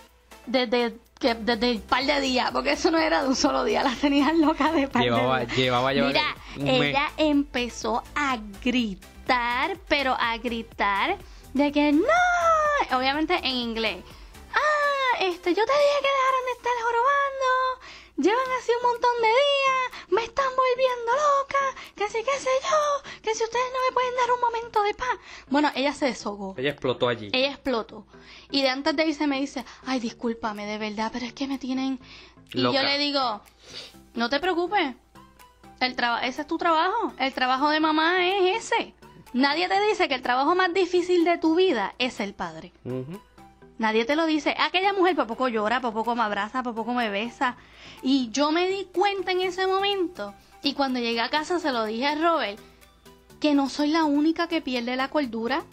desde 0.47 0.97
que 1.19 1.35
desde 1.35 1.71
el 1.71 1.79
par 1.81 2.05
de 2.05 2.21
días, 2.21 2.51
porque 2.51 2.73
eso 2.73 2.91
no 2.91 2.99
era 2.99 3.23
de 3.23 3.29
un 3.29 3.37
solo 3.37 3.65
día, 3.65 3.83
la 3.83 3.95
tenían 3.95 4.41
loca 4.41 4.73
de 4.73 4.89
par 4.89 5.03
Llevaba, 5.03 5.39
de 5.41 5.47
días. 5.47 5.57
llevaba, 5.57 5.93
llevaba 5.93 6.09
Mira, 6.13 6.37
un 6.59 6.69
ella 6.69 7.11
empezó 7.17 8.03
a 8.15 8.39
gritar, 8.63 9.79
pero 9.89 10.17
a 10.19 10.37
gritar 10.39 11.17
de 11.55 11.71
que 11.73 11.93
no, 11.93 12.99
obviamente 12.99 13.35
en 13.37 13.55
inglés. 13.57 14.05
Ah, 14.53 15.17
este, 15.21 15.55
yo 15.55 15.65
te 15.65 15.73
dije 15.73 15.99
que 16.01 16.09
dejaran 16.09 16.45
de 16.47 16.53
estar 16.53 16.73
jorobando. 16.83 17.72
Llevan 18.17 18.53
así 18.61 18.71
un 18.81 18.91
montón 18.91 19.11
de 19.23 19.29
días, 19.29 20.07
me 20.11 20.25
están 20.25 20.47
volviendo 20.55 21.13
loca, 21.13 21.59
que 21.97 22.09
sí, 22.09 22.19
qué 22.25 22.39
sé 22.39 22.51
yo, 22.63 23.11
que 23.23 23.35
si 23.35 23.43
ustedes 23.43 23.65
no 23.73 23.79
me 23.89 23.95
pueden 23.95 24.15
dar 24.17 24.33
un 24.33 24.41
momento 24.41 24.83
de 24.83 24.95
paz. 24.95 25.19
Bueno, 25.49 25.71
ella 25.75 25.95
se 25.95 26.07
deshogó. 26.07 26.55
Ella 26.59 26.71
explotó 26.71 27.09
allí. 27.09 27.31
Ella 27.33 27.51
explotó. 27.51 28.07
Y 28.51 28.63
de 28.63 28.69
antes 28.69 28.95
de 28.95 29.07
irse 29.07 29.27
me 29.27 29.41
dice, 29.41 29.65
ay, 29.87 29.99
discúlpame, 29.99 30.67
de 30.67 30.79
verdad, 30.79 31.11
pero 31.13 31.27
es 31.27 31.33
que 31.33 31.47
me 31.49 31.59
tienen... 31.59 31.99
Y 32.53 32.61
Loca. 32.61 32.79
yo 32.79 32.87
le 32.87 32.99
digo, 32.99 33.41
no 34.15 34.29
te 34.29 34.39
preocupes, 34.39 34.95
el 35.81 35.97
ese 36.23 36.43
es 36.43 36.47
tu 36.47 36.59
trabajo, 36.59 37.13
el 37.19 37.33
trabajo 37.33 37.71
de 37.71 37.81
mamá 37.81 38.27
es 38.27 38.71
ese. 38.71 38.95
Nadie 39.33 39.69
te 39.69 39.81
dice 39.89 40.07
que 40.09 40.15
el 40.15 40.23
trabajo 40.23 40.55
más 40.55 40.73
difícil 40.75 41.25
de 41.25 41.39
tu 41.39 41.55
vida 41.55 41.95
es 41.99 42.21
el 42.21 42.35
padre. 42.35 42.73
Ujú. 42.85 43.19
Nadie 43.83 44.05
te 44.05 44.15
lo 44.15 44.27
dice. 44.27 44.55
Aquella 44.61 44.93
mujer 44.93 45.17
por 45.17 45.27
poco 45.27 45.49
llora, 45.49 45.81
por 45.81 45.93
poco 45.93 46.15
me 46.15 46.23
abraza, 46.23 46.63
por 46.63 46.73
poco 46.73 46.95
me 46.95 47.11
besa. 47.11 47.57
Y 48.01 48.31
yo 48.31 48.53
me 48.53 48.69
di 48.69 48.85
cuenta 48.95 49.33
en 49.33 49.41
ese 49.41 49.67
momento. 49.67 50.35
Y 50.63 50.75
cuando 50.75 51.01
llegué 51.01 51.21
a 51.21 51.29
casa 51.29 51.59
se 51.59 51.73
lo 51.73 51.85
dije 51.85 52.07
a 52.07 52.15
Robert. 52.15 52.61
Que 53.41 53.55
no 53.55 53.69
soy 53.69 53.89
la 53.89 54.05
única 54.05 54.47
que 54.47 54.63
pierde 54.63 54.95
la 54.95 55.09
cordura. 55.09 55.65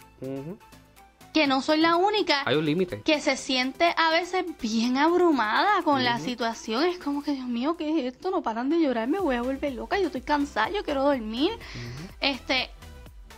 Que 1.32 1.46
no 1.46 1.62
soy 1.62 1.78
la 1.78 1.94
única 1.94 2.42
Hay 2.44 2.56
un 2.56 2.64
límite. 2.66 3.02
que 3.02 3.20
se 3.20 3.36
siente 3.36 3.94
a 3.96 4.10
veces 4.10 4.44
bien 4.60 4.96
abrumada 4.96 5.80
con 5.84 6.02
la 6.04 6.18
situación. 6.18 6.82
Es 6.82 6.98
como 6.98 7.22
que, 7.22 7.30
Dios 7.34 7.46
mío, 7.46 7.76
¿qué 7.76 7.90
es 8.08 8.12
esto? 8.12 8.32
No 8.32 8.42
paran 8.42 8.68
de 8.70 8.80
llorar, 8.80 9.06
me 9.06 9.20
voy 9.20 9.36
a 9.36 9.42
volver 9.42 9.72
loca. 9.74 10.00
Yo 10.00 10.06
estoy 10.06 10.22
cansada, 10.22 10.68
yo 10.70 10.82
quiero 10.82 11.04
dormir. 11.04 11.52
Este. 12.20 12.70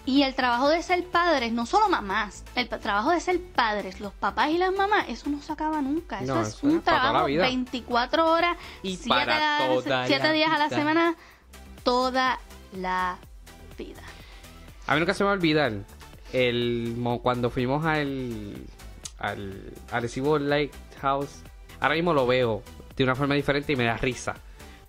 Y 0.04 0.22
el 0.24 0.34
trabajo 0.34 0.68
de 0.68 0.82
ser 0.82 1.04
padres, 1.06 1.52
no 1.52 1.64
solo 1.64 1.88
mamás, 1.88 2.44
el 2.56 2.68
trabajo 2.68 3.10
de 3.12 3.20
ser 3.20 3.40
padres, 3.40 4.00
los 4.00 4.12
papás 4.12 4.50
y 4.50 4.58
las 4.58 4.72
mamás, 4.72 5.04
eso 5.08 5.30
no 5.30 5.40
se 5.40 5.52
acaba 5.52 5.80
nunca. 5.80 6.20
Eso 6.20 6.34
No, 6.34 6.42
es 6.42 6.48
eso 6.48 6.66
un 6.66 6.78
es 6.78 6.84
trabajo 6.84 7.26
vida. 7.26 7.44
24 7.44 8.30
horas, 8.32 8.56
Y 8.82 8.96
7 8.96 9.08
para 9.08 9.58
toda 9.58 10.06
la 10.08 10.32
días 10.32 10.50
a 10.52 10.58
la 10.58 10.68
semana, 10.70 11.14
toda 11.84 12.40
la 12.72 13.16
vida. 13.78 14.02
A 14.88 14.94
mí 14.94 15.00
nunca 15.00 15.14
se 15.14 15.22
me 15.22 15.26
va 15.26 15.32
a 15.32 15.36
olvidar 15.36 15.72
el 16.32 16.94
mo- 16.98 17.22
cuando 17.22 17.50
fuimos 17.50 17.84
al 17.86 18.56
al 19.20 19.72
Arecibo 19.92 20.36
Lighthouse. 20.38 21.42
Ahora 21.78 21.94
mismo 21.94 22.12
lo 22.12 22.26
veo 22.26 22.62
de 22.96 23.04
una 23.04 23.14
forma 23.14 23.34
diferente 23.36 23.72
y 23.72 23.76
me 23.76 23.84
da 23.84 23.96
risa. 23.98 24.34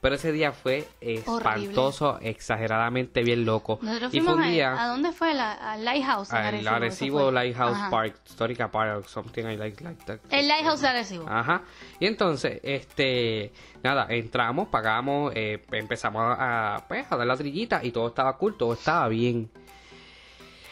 Pero 0.04 0.16
ese 0.16 0.34
día 0.34 0.52
fue 0.52 0.86
espantoso, 1.00 2.20
exageradamente 2.22 3.24
bien 3.24 3.46
loco. 3.46 3.80
Nosotros 3.82 4.14
y 4.14 4.20
fue 4.20 4.26
fuimos 4.28 4.36
un 4.36 4.44
a- 4.44 4.52
día 4.52 4.84
a, 4.84 4.88
dónde 4.90 5.14
fue? 5.14 5.34
La, 5.34 5.54
al 5.54 5.86
Lighthouse. 5.86 6.30
en 6.32 6.36
Arecibo, 6.36 6.70
Arecibo, 6.76 7.18
eso 7.20 7.26
fue. 7.28 7.34
Lighthouse 7.34 7.78
Ajá. 7.78 7.90
Park, 7.90 8.16
Historical 8.28 8.70
Park, 8.70 9.08
something 9.08 9.44
I 9.46 9.56
like, 9.56 9.82
like 9.82 10.04
that. 10.04 10.20
El 10.30 10.50
Lighthouse 10.50 10.82
de 10.82 10.88
Arecibo. 10.90 11.26
Ajá. 11.30 11.62
Y 12.02 12.06
entonces, 12.08 12.60
este, 12.64 13.54
nada, 13.82 14.06
entramos, 14.10 14.68
pagamos, 14.68 15.32
eh, 15.38 15.64
empezamos 15.72 16.36
a, 16.38 16.84
pues, 16.90 17.06
a 17.10 17.16
dar 17.16 17.26
la 17.26 17.38
trillita 17.38 17.80
y 17.82 17.92
todo 17.92 18.10
estaba 18.10 18.38
cool, 18.38 18.58
todo 18.58 18.74
estaba 18.74 19.08
bien. 19.08 19.50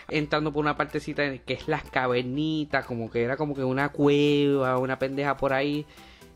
Entrando 0.10 0.52
por 0.52 0.60
una 0.60 0.76
partecita 0.76 1.38
que 1.38 1.54
es 1.54 1.70
las 1.70 1.84
cavernitas, 1.90 2.86
como 2.86 3.10
que 3.10 3.24
era 3.24 3.38
como 3.38 3.56
que 3.56 3.64
una 3.64 3.90
cueva, 3.94 4.78
una 4.78 5.00
pendeja 5.00 5.38
por 5.38 5.54
ahí. 5.54 5.86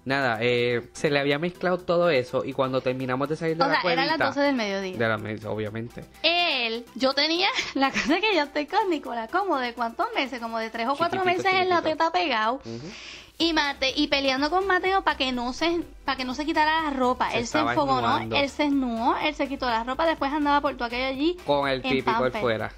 Nada, 0.06 0.38
eh, 0.40 0.88
se 0.94 1.10
le 1.10 1.20
había 1.20 1.40
mezclado 1.40 1.80
todo 1.80 2.12
eso 2.12 2.46
y 2.46 2.54
cuando 2.54 2.80
terminamos 2.82 3.28
de 3.28 3.36
salir 3.36 3.58
de 3.58 3.64
O 3.64 3.68
la 3.68 3.74
sea, 3.74 3.82
cuevita... 3.82 4.04
eran 4.06 4.20
las 4.20 4.28
12 4.36 4.40
del 4.40 4.56
mediodía. 4.56 4.98
de 4.98 5.08
la 5.10 5.18
mesa, 5.18 5.50
obviamente. 5.50 6.06
Él, 6.22 6.86
yo 6.94 7.14
tenía 7.16 7.48
la 7.74 7.90
cosa 7.90 8.20
que 8.22 8.36
yo 8.36 8.44
estoy 8.44 8.68
con 8.68 8.88
Nicolás, 8.90 9.30
como 9.32 9.58
de 9.58 9.74
cuántos 9.74 10.06
meses, 10.16 10.40
como 10.40 10.60
de 10.60 10.70
tres 10.70 10.88
o 10.88 10.96
cuatro 10.96 11.22
Chiquitito, 11.24 11.44
meses 11.50 11.62
en 11.62 11.70
la 11.70 11.82
teta 11.82 12.12
pegado. 12.12 12.62
Y 13.40 13.52
mate, 13.54 13.92
y 13.96 14.08
peleando 14.08 14.50
con 14.52 14.66
Mateo 14.68 15.04
para 15.04 15.18
que 15.18 15.32
no 15.32 15.52
se, 15.54 15.82
para 16.06 16.16
que 16.18 16.24
no 16.24 16.36
se 16.36 16.46
quitara 16.46 16.84
la 16.84 16.90
ropa. 16.92 17.32
Se 17.32 17.40
él 17.40 17.48
se 17.48 17.60
enfogonó, 17.60 18.08
desnudando. 18.20 18.36
él 18.38 18.50
se 18.50 18.64
esnuó, 18.66 19.16
él 19.18 19.34
se 19.36 19.48
quitó 19.48 19.66
la 19.66 19.84
ropa, 19.84 20.06
después 20.06 20.32
andaba 20.32 20.62
por 20.62 20.76
todo 20.76 20.86
aquello 20.86 21.08
allí. 21.08 21.36
Con 21.46 21.68
el 21.68 21.82
típico 21.82 22.12
pamper. 22.12 22.42
fuera. 22.42 22.72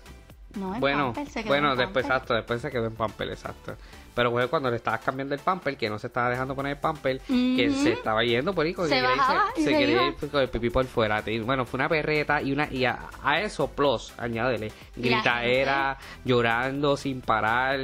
No, 0.55 0.73
en 0.73 0.79
Bueno, 0.79 1.13
pamper, 1.13 1.29
se 1.29 1.41
quedó 1.43 1.49
bueno, 1.51 1.73
en 1.73 1.77
después, 1.77 2.05
exacto, 2.05 2.33
después 2.33 2.61
se 2.61 2.71
quedó 2.71 2.87
en 2.87 2.95
pamper, 2.95 3.29
exacto. 3.29 3.75
Pero 4.17 4.31
fue 4.31 4.47
cuando 4.49 4.69
le 4.69 4.75
estabas 4.77 4.99
cambiando 5.01 5.33
el 5.35 5.39
pamper, 5.41 5.77
que 5.77 5.89
no 5.89 5.97
se 5.99 6.07
estaba 6.07 6.29
dejando 6.29 6.55
poner 6.55 6.73
el 6.73 6.79
pamper, 6.79 7.21
que 7.55 7.69
se 7.71 7.93
estaba 7.93 8.23
yendo 8.23 8.51
por 8.53 8.65
ahí, 8.65 8.73
con 8.73 8.89
Se 8.89 8.95
que 8.95 9.01
bajaba 9.03 9.45
se 9.55 9.63
se 9.63 9.77
quería 9.77 10.07
ir 10.07 10.15
pues, 10.19 10.31
con 10.31 10.41
el 10.41 10.49
pipí 10.49 10.69
por 10.71 10.85
fuera. 10.85 11.21
Te- 11.21 11.39
Bueno, 11.41 11.65
fue 11.65 11.77
una 11.77 11.87
perreta 11.87 12.41
y 12.41 12.51
una 12.51 12.67
y 12.69 12.83
a, 12.83 12.97
a 13.23 13.39
eso, 13.39 13.67
plus, 13.69 14.13
añádele, 14.17 14.71
gritaera, 14.95 15.97
llorando 16.25 16.97
sin 16.97 17.21
parar. 17.21 17.79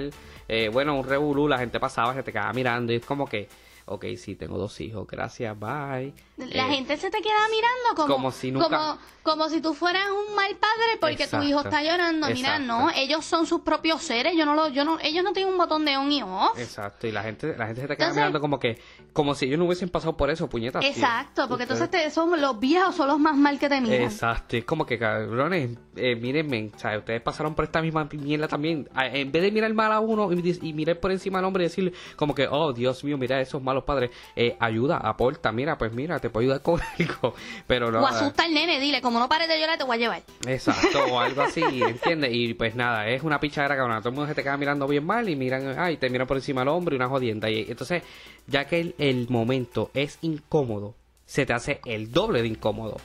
Eh, 0.47 0.69
bueno, 0.69 0.95
un 0.99 1.07
revolú, 1.07 1.47
la 1.47 1.57
gente 1.57 1.79
pasaba, 1.79 2.13
se 2.13 2.23
te 2.23 2.31
quedaba 2.31 2.51
mirando 2.53 2.91
y 2.91 2.97
es 2.97 3.05
como 3.05 3.25
que, 3.27 3.47
ok, 3.85 4.05
sí, 4.17 4.35
tengo 4.35 4.57
dos 4.57 4.79
hijos, 4.81 5.05
gracias, 5.07 5.57
bye. 5.59 6.13
La 6.37 6.67
Eh, 6.67 6.73
gente 6.75 6.97
se 6.97 7.11
te 7.11 7.21
queda 7.21 7.47
mirando 7.49 7.95
como, 7.95 8.13
como 8.15 8.31
si 8.31 8.51
nunca- 8.51 8.69
como, 8.69 8.97
como 9.21 9.49
si 9.49 9.61
tú 9.61 9.73
fueras 9.73 10.07
un 10.09 10.35
mal 10.35 10.55
padre 10.57 10.97
porque 10.99 11.27
tu 11.27 11.41
hijo 11.43 11.59
está 11.61 11.83
llorando. 11.83 12.27
Mira, 12.27 12.57
Exacto. 12.57 12.65
no, 12.65 12.89
ellos 12.95 13.23
son 13.23 13.45
sus 13.45 13.61
propios 13.61 14.01
seres. 14.01 14.33
Yo 14.35 14.45
no 14.45 14.55
lo, 14.55 14.67
yo 14.69 14.83
no, 14.83 14.97
ellos 15.01 15.23
no 15.23 15.31
tienen 15.33 15.51
un 15.53 15.57
botón 15.59 15.85
de 15.85 15.95
on 15.95 16.11
y 16.11 16.23
off. 16.23 16.57
Exacto, 16.57 17.05
y 17.07 17.11
la 17.11 17.21
gente, 17.23 17.55
la 17.57 17.67
gente 17.67 17.81
se 17.81 17.87
te 17.87 17.95
queda 17.95 18.05
Entonces- 18.07 18.15
mirando 18.15 18.39
como 18.41 18.59
que, 18.59 18.79
como 19.13 19.35
si 19.35 19.45
ellos 19.45 19.59
no 19.59 19.65
hubiesen 19.65 19.89
pasado 19.89 20.17
por 20.17 20.29
eso, 20.31 20.49
puñetas. 20.49 20.81
tío. 20.81 20.89
Exacto, 20.89 21.47
porque 21.47 21.63
Ustedes- 21.65 21.81
entonces 21.81 22.05
te, 22.09 22.11
son 22.11 22.41
los 22.41 22.59
viejos 22.59 22.95
son 22.95 23.07
los 23.07 23.19
más 23.19 23.35
mal 23.37 23.59
que 23.59 23.69
te 23.69 23.79
miran. 23.79 24.01
Exacto, 24.01 24.57
es 24.57 24.65
como 24.65 24.85
que 24.85 24.97
cabrones, 24.97 25.77
eh, 25.95 26.15
mírenme, 26.15 26.71
sea, 26.77 26.97
ustedes 26.97 27.21
pasaron 27.21 27.53
por 27.53 27.65
esta 27.65 27.81
misma 27.81 28.07
mierda 28.11 28.47
también. 28.47 28.89
A- 28.95 29.07
En 29.07 29.31
vez 29.31 29.43
de 29.43 29.51
mirar 29.51 29.71
mal 29.73 29.91
a 29.91 29.99
uno 29.99 30.29
y, 30.31 30.73
mirar 30.73 30.99
por 30.99 31.11
encima 31.11 31.37
al 31.39 31.45
hombre 31.45 31.63
y 31.63 31.67
decirle 31.67 31.93
como 32.15 32.33
que, 32.33 32.47
oh 32.49 32.73
Dios 32.73 33.03
mío, 33.03 33.17
mira 33.17 33.39
esos 33.39 33.61
malos 33.61 33.72
padres, 33.83 34.11
eh, 34.35 34.55
ayuda, 34.59 34.97
aporta, 34.97 35.51
mira, 35.51 35.77
pues 35.79 35.91
mira, 35.93 36.19
te 36.19 36.29
puedo 36.29 36.43
ayudar 36.43 36.61
con 36.61 36.79
algo. 36.99 37.33
Pero 37.65 37.91
no. 37.91 38.01
O 38.03 38.05
asusta 38.05 38.43
al 38.43 38.53
nene, 38.53 38.79
dile, 38.79 39.01
como 39.01 39.17
no 39.17 39.27
pares 39.27 39.47
de 39.47 39.59
llorar, 39.59 39.79
te 39.79 39.83
voy 39.83 39.95
a 39.95 39.99
llevar. 39.99 40.21
Exacto, 40.45 41.03
o 41.11 41.19
algo 41.19 41.41
así, 41.41 41.63
¿entiendes? 41.87 42.29
Y 42.33 42.53
pues 42.53 42.75
nada, 42.75 43.07
es 43.07 43.23
una 43.23 43.39
pichadera 43.39 43.75
cabrona. 43.75 43.99
Todo 44.01 44.09
el 44.09 44.15
mundo 44.15 44.27
se 44.29 44.35
te 44.35 44.43
queda 44.43 44.55
mirando 44.57 44.87
bien 44.87 45.03
mal 45.05 45.27
y 45.27 45.35
miran, 45.35 45.79
ay, 45.79 45.97
te 45.97 46.09
miran 46.11 46.27
por 46.27 46.37
encima 46.37 46.61
del 46.61 46.67
hombro 46.67 46.93
y 46.93 46.97
una 46.97 47.07
jodienda. 47.09 47.49
Y 47.49 47.65
entonces, 47.67 48.03
ya 48.45 48.67
que 48.67 48.79
el, 48.79 48.95
el 48.99 49.27
momento 49.29 49.89
es 49.95 50.19
incómodo, 50.21 50.93
se 51.25 51.45
te 51.47 51.53
hace 51.53 51.81
el 51.85 52.11
doble 52.11 52.43
de 52.43 52.49
incómodo. 52.49 52.97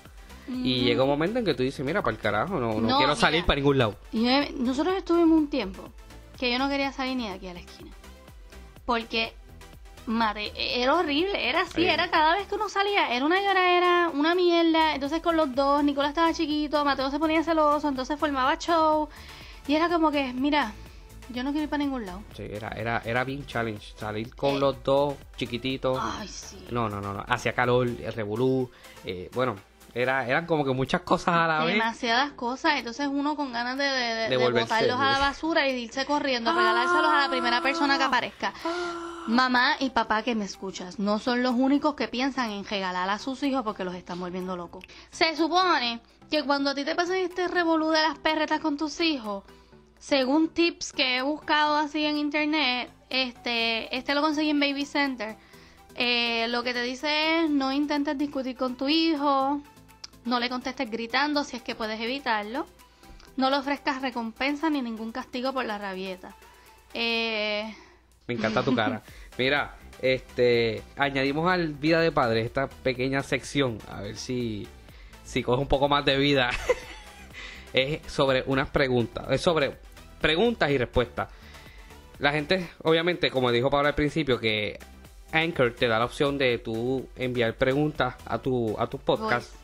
Y 0.51 0.81
llega 0.81 1.03
un 1.03 1.11
momento 1.11 1.39
en 1.39 1.45
que 1.45 1.53
tú 1.53 1.63
dices, 1.63 1.85
mira, 1.85 2.01
para 2.03 2.17
el 2.17 2.23
carajo, 2.23 2.59
no, 2.59 2.73
no, 2.73 2.81
No, 2.81 2.97
quiero 2.97 3.15
salir 3.15 3.45
para 3.45 3.57
ningún 3.57 3.77
lado. 3.77 3.97
Yo- 4.13 4.31
nosotros 4.59 4.97
estuvimos 4.97 5.37
un 5.39 5.49
tiempo 5.51 5.91
que 6.41 6.51
yo 6.51 6.59
no 6.59 6.71
quería 6.71 6.91
salir 6.91 7.17
ni 7.19 7.29
de 7.29 7.35
aquí 7.35 7.49
a 7.49 7.53
la 7.55 7.61
esquina. 7.61 7.91
Porque, 8.87 9.35
madre, 10.09 10.53
era 10.57 10.95
horrible, 10.95 11.49
era 11.49 11.61
así, 11.63 11.83
Ay. 11.85 11.91
era 11.91 12.11
cada 12.11 12.35
vez 12.37 12.47
que 12.49 12.55
uno 12.55 12.69
salía, 12.69 13.15
era 13.15 13.25
una 13.25 13.41
lloradera, 13.41 14.11
una 14.13 14.35
mierda. 14.35 14.95
Entonces 14.95 15.21
con 15.21 15.37
los 15.37 15.55
dos, 15.55 15.85
Nicolás 15.85 16.11
estaba 16.11 16.33
chiquito, 16.33 16.85
Mateo 16.85 17.11
se 17.11 17.19
ponía 17.19 17.43
celoso, 17.45 17.89
entonces 17.89 18.19
formaba 18.19 18.57
show. 18.59 19.09
Y 19.67 19.75
era 19.75 19.89
como 19.89 20.11
que, 20.11 20.33
mira, 20.33 20.73
yo 21.29 21.45
no 21.45 21.51
quiero 21.51 21.65
ir 21.65 21.69
para 21.71 21.85
ningún 21.85 22.07
lado. 22.07 22.23
Sí, 22.35 22.43
era, 22.51 22.69
era, 22.71 23.03
era 23.05 23.23
bien 23.25 23.45
challenge. 23.47 23.93
Salir 23.97 24.35
con 24.35 24.57
Eh. 24.57 24.61
los 24.61 24.83
dos 24.83 25.15
chiquititos. 25.37 25.99
Ay, 26.01 26.27
sí. 26.27 26.57
No, 26.71 26.89
no, 26.89 27.01
no, 27.03 27.13
no. 27.13 27.25
Hacía 27.29 27.53
calor, 27.53 27.87
el 27.87 28.13
revolú. 28.15 28.71
eh, 29.05 29.31
bueno, 29.35 29.57
era, 29.95 30.27
eran 30.27 30.47
como 30.47 30.65
que 30.65 30.73
muchas 30.73 31.01
cosas 31.03 31.35
a 31.35 31.47
la 31.47 31.65
vez. 31.65 31.75
Demasiadas 31.75 32.33
cosas, 32.33 32.77
entonces 32.77 33.09
uno 33.11 33.37
con 33.37 33.53
ganas 33.53 33.79
de, 33.79 33.85
de, 33.85 34.37
botarlos 34.37 35.01
a 35.01 35.11
la 35.13 35.19
basura 35.19 35.67
y 35.69 35.73
de 35.73 35.79
irse 35.79 36.05
corriendo, 36.05 36.53
regalárselos 36.53 37.11
a 37.11 37.23
la 37.23 37.29
primera 37.31 37.61
persona 37.63 37.99
que 37.99 38.05
aparezca. 38.05 38.53
Mamá 39.27 39.77
y 39.79 39.91
papá 39.91 40.23
que 40.23 40.35
me 40.35 40.45
escuchas, 40.45 40.99
no 40.99 41.19
son 41.19 41.43
los 41.43 41.55
únicos 41.55 41.95
que 41.95 42.09
piensan 42.09 42.51
en 42.51 42.65
regalar 42.65 43.11
a 43.11 43.19
sus 43.19 43.43
hijos 43.43 43.63
porque 43.63 43.85
los 43.85 43.95
están 43.95 44.21
volviendo 44.21 44.57
locos. 44.57 44.85
Se 45.11 45.37
supone 45.37 46.01
que 46.31 46.45
cuando 46.45 46.71
a 46.71 46.75
ti 46.75 46.85
te 46.85 46.95
pasa 46.95 47.19
este 47.19 47.49
revolú 47.49 47.91
de 47.91 48.03
las 48.03 48.19
perretas 48.19 48.61
con 48.61 48.77
tus 48.77 49.01
hijos, 49.01 49.45
según 49.99 50.49
tips 50.49 50.93
que 50.93 51.17
he 51.19 51.23
buscado 51.23 51.77
así 51.77 52.05
en 52.05 52.19
internet, 52.19 52.91
este, 53.11 53.95
este 53.97 54.15
lo 54.15 54.21
conseguí 54.21 54.51
en 54.51 54.61
Baby 54.61 54.85
Center. 54.85 55.37
eh, 55.97 56.47
lo 56.49 56.63
que 56.63 56.73
te 56.73 56.83
dice 56.83 57.43
es 57.43 57.51
no 57.51 57.73
intentes 57.73 58.17
discutir 58.17 58.57
con 58.57 58.77
tu 58.77 58.89
hijo, 58.89 59.61
no 60.29 60.39
le 60.41 60.49
contestes 60.49 60.91
gritando 60.91 61.45
si 61.45 61.57
es 61.57 61.63
que 61.63 61.75
puedes 61.75 62.01
evitarlo, 62.01 62.67
no 63.37 63.51
le 63.51 63.57
ofrezcas 63.57 64.03
recompensa 64.03 64.71
ni 64.71 64.83
ningún 64.83 65.13
castigo 65.13 65.53
por 65.53 65.65
la 65.65 65.79
rabieta. 65.79 66.35
Eh, 66.95 67.75
Me 68.27 68.35
encanta 68.35 68.63
tu 68.63 68.75
cara. 68.75 69.03
Mira, 69.39 69.77
este, 70.01 70.83
añadimos 70.97 71.51
al 71.51 71.75
Vida 71.75 72.01
de 72.01 72.13
Padres 72.13 72.47
esta 72.47 72.69
pequeña 72.69 73.23
sección, 73.23 73.79
a 73.89 74.03
ver 74.03 74.17
si, 74.17 74.69
si 75.25 75.43
coge 75.43 75.61
un 75.61 75.69
poco 75.69 75.89
más 75.89 76.05
de 76.05 76.17
vida. 76.17 76.51
es 77.73 78.01
sobre 78.11 78.45
unas 78.47 78.71
preguntas, 78.71 79.27
es 79.31 79.41
sobre 79.41 79.77
preguntas 80.21 80.71
y 80.71 80.79
respuestas. 80.79 81.29
La 82.19 82.33
gente, 82.33 82.69
obviamente, 82.83 83.31
como 83.31 83.53
dijo 83.53 83.71
Pablo 83.71 83.89
al 83.89 83.95
principio, 83.95 84.41
que 84.41 84.79
Anchor 85.33 85.75
te 85.75 85.87
da 85.87 85.99
la 85.99 86.07
opción 86.07 86.39
de 86.39 86.59
tú 86.59 87.09
enviar 87.17 87.55
preguntas 87.55 88.17
a 88.27 88.39
tu, 88.39 88.75
a 88.79 88.89
tu 88.89 88.99
podcast. 88.99 89.55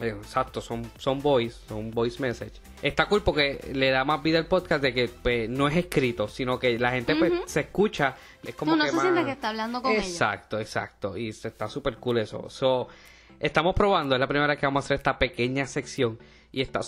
Exacto, 0.00 0.60
son, 0.60 0.90
son 0.96 1.20
voice, 1.20 1.58
son 1.68 1.90
voice 1.90 2.20
message. 2.20 2.60
Está 2.82 3.06
cool 3.06 3.22
porque 3.22 3.70
le 3.72 3.90
da 3.90 4.04
más 4.04 4.22
vida 4.22 4.38
al 4.38 4.46
podcast 4.46 4.82
de 4.82 4.94
que 4.94 5.08
pues, 5.08 5.48
no 5.48 5.68
es 5.68 5.76
escrito, 5.76 6.28
sino 6.28 6.58
que 6.58 6.78
la 6.78 6.92
gente 6.92 7.14
pues, 7.16 7.32
se 7.46 7.60
escucha. 7.60 8.16
Es 8.42 8.54
como 8.54 8.72
uno 8.72 8.84
que 8.84 8.90
se 8.90 8.96
más... 8.96 9.02
siente 9.02 9.24
que 9.24 9.32
está 9.32 9.50
hablando 9.50 9.82
con. 9.82 9.92
Exacto, 9.92 10.58
exacto. 10.58 11.16
Y 11.16 11.28
está 11.28 11.68
súper 11.68 11.98
cool 11.98 12.18
eso. 12.18 12.48
So, 12.48 12.88
estamos 13.38 13.74
probando, 13.74 14.14
es 14.14 14.20
la 14.20 14.26
primera 14.26 14.46
vez 14.46 14.58
que 14.58 14.66
vamos 14.66 14.84
a 14.84 14.86
hacer 14.86 14.96
esta 14.96 15.18
pequeña 15.18 15.66
sección. 15.66 16.18
Y 16.52 16.62
está 16.62 16.80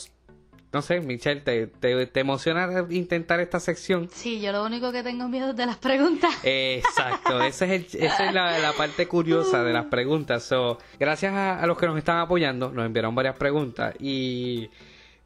no 0.73 0.81
sé, 0.81 1.01
Michelle, 1.01 1.43
¿te, 1.43 1.67
te, 1.67 2.07
te 2.07 2.21
emociona 2.21 2.87
intentar 2.89 3.41
esta 3.41 3.61
sección? 3.61 4.09
Sí, 4.11 4.41
yo 4.41 4.53
lo 4.53 4.65
único 4.65 4.91
que 4.91 5.03
tengo 5.03 5.29
miedo 5.29 5.51
es 5.51 5.57
de 5.57 5.67
las 5.67 5.77
preguntas. 5.77 6.35
Exacto, 6.43 7.43
esa 7.43 7.67
es, 7.67 7.95
el, 7.95 8.03
esa 8.03 8.27
es 8.27 8.35
la, 8.35 8.59
la, 8.59 8.73
parte 8.73 9.07
curiosa 9.07 9.63
de 9.63 9.73
las 9.75 9.85
preguntas. 9.87 10.43
So, 10.45 10.79
gracias 10.99 11.35
a, 11.35 11.61
a, 11.61 11.67
los 11.67 11.77
que 11.77 11.87
nos 11.87 11.99
están 11.99 12.19
apoyando, 12.19 12.73
nos 12.73 12.87
enviaron 12.87 13.15
varias 13.15 13.37
preguntas 13.37 13.95
y 14.01 14.71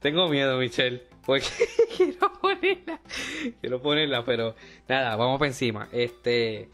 tengo 0.00 0.28
miedo, 0.28 0.58
Michelle, 0.58 1.06
porque 1.24 1.46
quiero 1.96 2.32
ponerla, 2.40 3.00
quiero 3.60 3.80
ponerla, 3.80 4.24
pero 4.24 4.56
nada, 4.88 5.14
vamos 5.14 5.38
para 5.38 5.48
encima. 5.48 5.88
Este, 5.92 6.68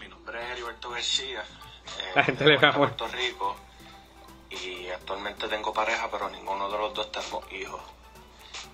mi 0.00 0.08
nombre 0.08 0.36
es 0.42 0.50
Heriberto 0.50 0.90
García, 0.90 1.42
eh, 1.42 2.12
la 2.16 2.24
gente 2.24 2.44
le 2.44 2.58
de 2.58 2.72
Puerto 2.72 3.06
Rico 3.06 3.54
y 4.50 4.88
actualmente 4.88 5.46
tengo 5.46 5.72
pareja, 5.72 6.08
pero 6.10 6.28
ninguno 6.28 6.68
de 6.68 6.76
los 6.76 6.92
dos 6.92 7.12
tengo 7.12 7.44
hijos 7.52 7.80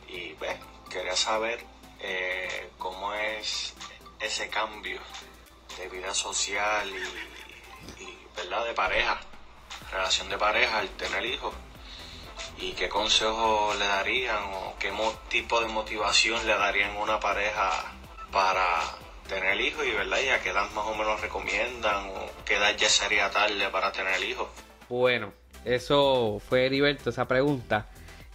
y 0.09 0.35
pues, 0.35 0.57
quería 0.91 1.17
saber 1.17 1.61
eh, 2.01 2.71
cómo 2.79 3.13
es 3.15 3.75
ese 4.21 4.49
cambio 4.49 5.01
de 5.79 5.89
vida 5.89 6.15
social 6.15 6.89
y, 6.89 8.17
verdad 8.37 8.67
de 8.67 8.75
pareja 8.75 9.19
relación 9.91 10.29
de 10.29 10.37
pareja 10.37 10.81
al 10.81 10.89
tener 10.91 11.25
hijos 11.25 11.55
y 12.59 12.73
qué 12.73 12.89
consejos 12.89 13.77
le 13.79 13.87
darían 13.87 14.43
o 14.53 14.75
qué 14.79 14.93
tipo 15.29 15.61
de 15.61 15.69
motivación 15.69 16.47
le 16.47 16.55
darían 16.55 16.97
a 16.97 17.01
una 17.01 17.21
pareja 17.21 17.71
para 18.31 18.79
tener 19.27 19.59
hijos 19.61 19.87
y 19.87 19.91
verdad 19.93 20.19
y 20.25 20.29
a 20.29 20.43
qué 20.43 20.51
edad 20.51 20.71
más 20.73 20.87
o 20.87 20.95
menos 20.95 21.21
recomiendan 21.21 22.11
o 22.11 22.31
qué 22.45 22.57
edad 22.57 22.77
ya 22.77 22.89
sería 22.89 23.31
tarde 23.31 23.69
para 23.71 23.91
tener 23.93 24.23
hijos 24.23 24.49
bueno 24.89 25.33
eso 25.65 26.41
fue 26.47 26.67
Heriberto 26.67 27.11
esa 27.11 27.27
pregunta 27.27 27.87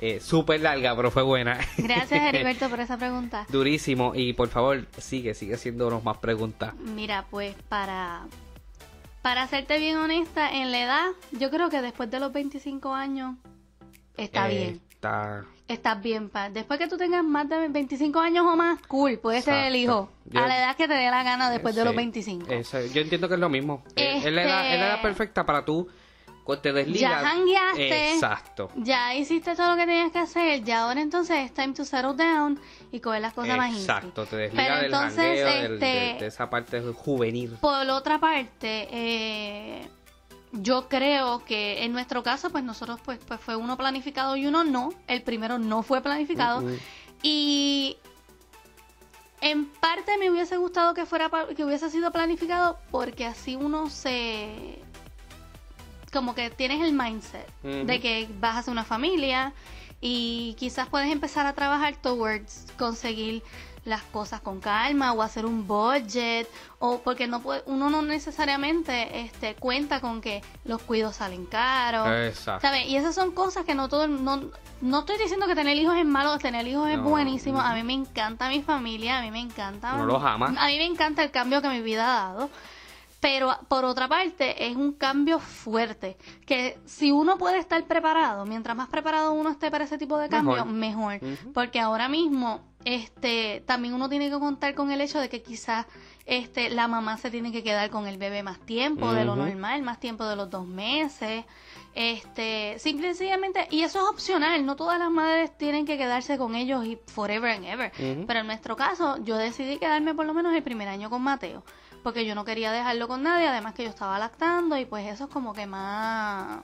eh, 0.01 0.19
súper 0.19 0.61
larga, 0.61 0.95
pero 0.95 1.11
fue 1.11 1.21
buena. 1.21 1.59
Gracias, 1.77 2.21
Heriberto, 2.23 2.69
por 2.69 2.79
esa 2.79 2.97
pregunta. 2.97 3.45
Durísimo. 3.49 4.13
Y 4.15 4.33
por 4.33 4.49
favor, 4.49 4.87
sigue, 4.97 5.35
sigue 5.35 5.53
haciéndonos 5.53 6.03
más 6.03 6.17
preguntas. 6.17 6.73
Mira, 6.75 7.25
pues 7.29 7.55
para, 7.69 8.23
para 9.21 9.45
serte 9.47 9.77
bien 9.77 9.97
honesta, 9.97 10.51
en 10.51 10.71
la 10.71 10.83
edad, 10.83 11.07
yo 11.39 11.51
creo 11.51 11.69
que 11.69 11.81
después 11.81 12.09
de 12.09 12.19
los 12.19 12.33
25 12.33 12.93
años 12.93 13.35
está 14.17 14.49
eh, 14.49 14.57
bien. 14.57 14.81
Está... 14.89 15.45
Estás 15.67 16.01
bien, 16.01 16.27
pa. 16.29 16.49
Después 16.49 16.77
que 16.79 16.89
tú 16.89 16.97
tengas 16.97 17.23
más 17.23 17.47
de 17.47 17.69
25 17.69 18.19
años 18.19 18.45
o 18.45 18.57
más, 18.57 18.81
cool, 18.87 19.19
puedes 19.19 19.45
ser 19.45 19.67
el 19.67 19.77
hijo. 19.77 20.09
a 20.33 20.45
la 20.45 20.57
edad 20.57 20.75
que 20.75 20.85
te 20.85 20.95
dé 20.95 21.09
la 21.09 21.23
gana 21.23 21.49
después 21.49 21.75
de 21.75 21.85
los 21.85 21.95
25. 21.95 22.51
Eso, 22.51 22.85
yo 22.87 23.01
entiendo 23.01 23.29
que 23.29 23.35
es 23.35 23.39
lo 23.39 23.49
mismo. 23.49 23.81
Es, 23.95 24.25
la 24.25 24.43
edad, 24.43 24.73
es 24.73 24.79
la 24.79 24.85
edad 24.87 24.95
este 24.95 25.07
perfecta 25.07 25.45
para 25.45 25.63
tú 25.63 25.87
te 26.59 26.73
desligas. 26.73 27.23
Ya 27.23 27.29
jangueaste. 27.29 28.13
Exacto. 28.13 28.69
Ya 28.75 29.15
hiciste 29.15 29.55
todo 29.55 29.71
lo 29.71 29.75
que 29.75 29.85
tenías 29.85 30.11
que 30.11 30.19
hacer. 30.19 30.63
Ya 30.63 30.83
ahora 30.83 31.01
entonces 31.01 31.37
es 31.45 31.53
time 31.53 31.73
to 31.73 31.85
settle 31.85 32.13
down 32.15 32.59
y 32.91 32.99
coger 32.99 33.21
las 33.21 33.33
cosas 33.33 33.57
más 33.57 33.73
Exacto, 33.73 34.25
te 34.25 34.35
desligas 34.35 34.81
del 34.81 34.91
jangueo, 34.91 35.47
este, 35.47 35.85
de, 35.85 36.25
esa 36.25 36.49
parte 36.49 36.81
juvenil. 36.81 37.57
Por 37.61 37.89
otra 37.89 38.19
parte, 38.19 38.87
eh, 38.91 39.87
yo 40.51 40.87
creo 40.89 41.43
que 41.45 41.83
en 41.83 41.93
nuestro 41.93 42.23
caso, 42.23 42.49
pues 42.49 42.63
nosotros 42.63 42.99
pues, 43.03 43.19
pues 43.25 43.39
fue 43.39 43.55
uno 43.55 43.77
planificado 43.77 44.35
y 44.35 44.47
uno 44.47 44.63
no. 44.63 44.93
El 45.07 45.21
primero 45.23 45.59
no 45.59 45.83
fue 45.83 46.01
planificado. 46.01 46.63
Y 47.23 47.97
en 49.41 49.65
parte 49.65 50.17
me 50.17 50.29
hubiese 50.29 50.57
gustado 50.57 50.93
que 50.93 51.05
fuera 51.05 51.29
que 51.55 51.65
hubiese 51.65 51.89
sido 51.89 52.11
planificado 52.11 52.77
porque 52.91 53.25
así 53.25 53.55
uno 53.55 53.89
se 53.89 54.79
como 56.11 56.35
que 56.35 56.49
tienes 56.49 56.81
el 56.81 56.93
mindset 56.93 57.47
de 57.63 57.99
que 57.99 58.27
vas 58.39 58.55
a 58.55 58.59
hacer 58.59 58.71
una 58.71 58.83
familia 58.83 59.53
y 60.01 60.55
quizás 60.57 60.87
puedes 60.89 61.11
empezar 61.11 61.45
a 61.45 61.53
trabajar 61.53 61.95
towards 61.95 62.67
conseguir 62.77 63.43
las 63.83 64.03
cosas 64.03 64.41
con 64.41 64.59
calma 64.59 65.11
o 65.13 65.23
hacer 65.23 65.45
un 65.45 65.65
budget 65.67 66.47
o 66.77 66.99
porque 66.99 67.27
no 67.27 67.41
puede, 67.41 67.63
uno 67.65 67.89
no 67.89 68.03
necesariamente 68.03 69.21
este 69.21 69.55
cuenta 69.55 69.99
con 70.01 70.21
que 70.21 70.43
los 70.65 70.81
cuidos 70.83 71.15
salen 71.15 71.45
caros 71.45 72.35
¿sabes? 72.35 72.87
y 72.87 72.95
esas 72.95 73.15
son 73.15 73.31
cosas 73.31 73.65
que 73.65 73.73
no 73.73 73.89
todo 73.89 74.07
no, 74.07 74.51
no 74.81 74.99
estoy 74.99 75.17
diciendo 75.17 75.47
que 75.47 75.55
tener 75.55 75.77
hijos 75.77 75.97
es 75.97 76.05
malo 76.05 76.37
tener 76.37 76.67
hijos 76.67 76.89
es 76.89 77.01
buenísimo 77.01 77.59
a 77.59 77.73
mí 77.73 77.81
me 77.81 77.93
encanta 77.93 78.49
mi 78.49 78.61
familia 78.61 79.17
a 79.17 79.21
mí 79.23 79.31
me 79.31 79.39
encanta 79.39 79.97
no 79.97 80.05
los 80.05 80.23
ama. 80.23 80.53
a 80.57 80.67
mí 80.67 80.77
me 80.77 80.85
encanta 80.85 81.23
el 81.23 81.31
cambio 81.31 81.61
que 81.63 81.69
mi 81.69 81.81
vida 81.81 82.03
ha 82.03 82.33
dado 82.33 82.49
pero 83.21 83.55
por 83.67 83.85
otra 83.85 84.07
parte 84.07 84.67
es 84.67 84.75
un 84.75 84.93
cambio 84.93 85.39
fuerte, 85.39 86.17
que 86.45 86.79
si 86.85 87.11
uno 87.11 87.37
puede 87.37 87.59
estar 87.59 87.81
preparado, 87.85 88.45
mientras 88.45 88.75
más 88.75 88.89
preparado 88.89 89.31
uno 89.33 89.51
esté 89.51 89.69
para 89.69 89.85
ese 89.85 89.99
tipo 89.99 90.17
de 90.17 90.27
cambio, 90.27 90.65
mejor, 90.65 91.19
porque 91.53 91.79
ahora 91.79 92.09
mismo 92.09 92.61
este 92.83 93.63
también 93.67 93.93
uno 93.93 94.09
tiene 94.09 94.31
que 94.31 94.39
contar 94.39 94.73
con 94.73 94.91
el 94.91 95.01
hecho 95.01 95.19
de 95.19 95.29
que 95.29 95.43
quizás 95.43 95.85
este 96.25 96.71
la 96.71 96.87
mamá 96.87 97.17
se 97.17 97.29
tiene 97.29 97.51
que 97.51 97.61
quedar 97.61 97.91
con 97.91 98.07
el 98.07 98.17
bebé 98.17 98.41
más 98.41 98.59
tiempo 98.59 99.13
de 99.13 99.23
lo 99.23 99.35
normal, 99.35 99.83
más 99.83 99.99
tiempo 99.99 100.25
de 100.25 100.35
los 100.35 100.49
dos 100.49 100.65
meses. 100.65 101.45
Este, 101.93 102.79
simple 102.79 103.07
y 103.07 103.13
sencillamente, 103.13 103.67
y 103.69 103.81
eso 103.81 103.99
es 103.99 104.05
opcional, 104.05 104.65
no 104.65 104.77
todas 104.77 104.97
las 104.97 105.11
madres 105.11 105.55
tienen 105.57 105.85
que 105.85 105.97
quedarse 105.97 106.37
con 106.37 106.55
ellos 106.55 106.85
y 106.85 106.97
forever 107.05 107.51
and 107.51 107.65
ever. 107.65 107.91
Pero 108.25 108.39
en 108.39 108.47
nuestro 108.47 108.77
caso, 108.77 109.17
yo 109.23 109.35
decidí 109.35 109.77
quedarme 109.77 110.15
por 110.15 110.25
lo 110.25 110.33
menos 110.33 110.55
el 110.55 110.63
primer 110.63 110.87
año 110.87 111.09
con 111.09 111.21
Mateo 111.21 111.63
porque 112.01 112.25
yo 112.25 112.35
no 112.35 112.45
quería 112.45 112.71
dejarlo 112.71 113.07
con 113.07 113.23
nadie, 113.23 113.47
además 113.47 113.73
que 113.73 113.83
yo 113.83 113.89
estaba 113.89 114.17
lactando 114.19 114.77
y 114.77 114.85
pues 114.85 115.07
eso 115.07 115.25
es 115.25 115.29
como 115.29 115.53
que 115.53 115.65
más... 115.65 116.59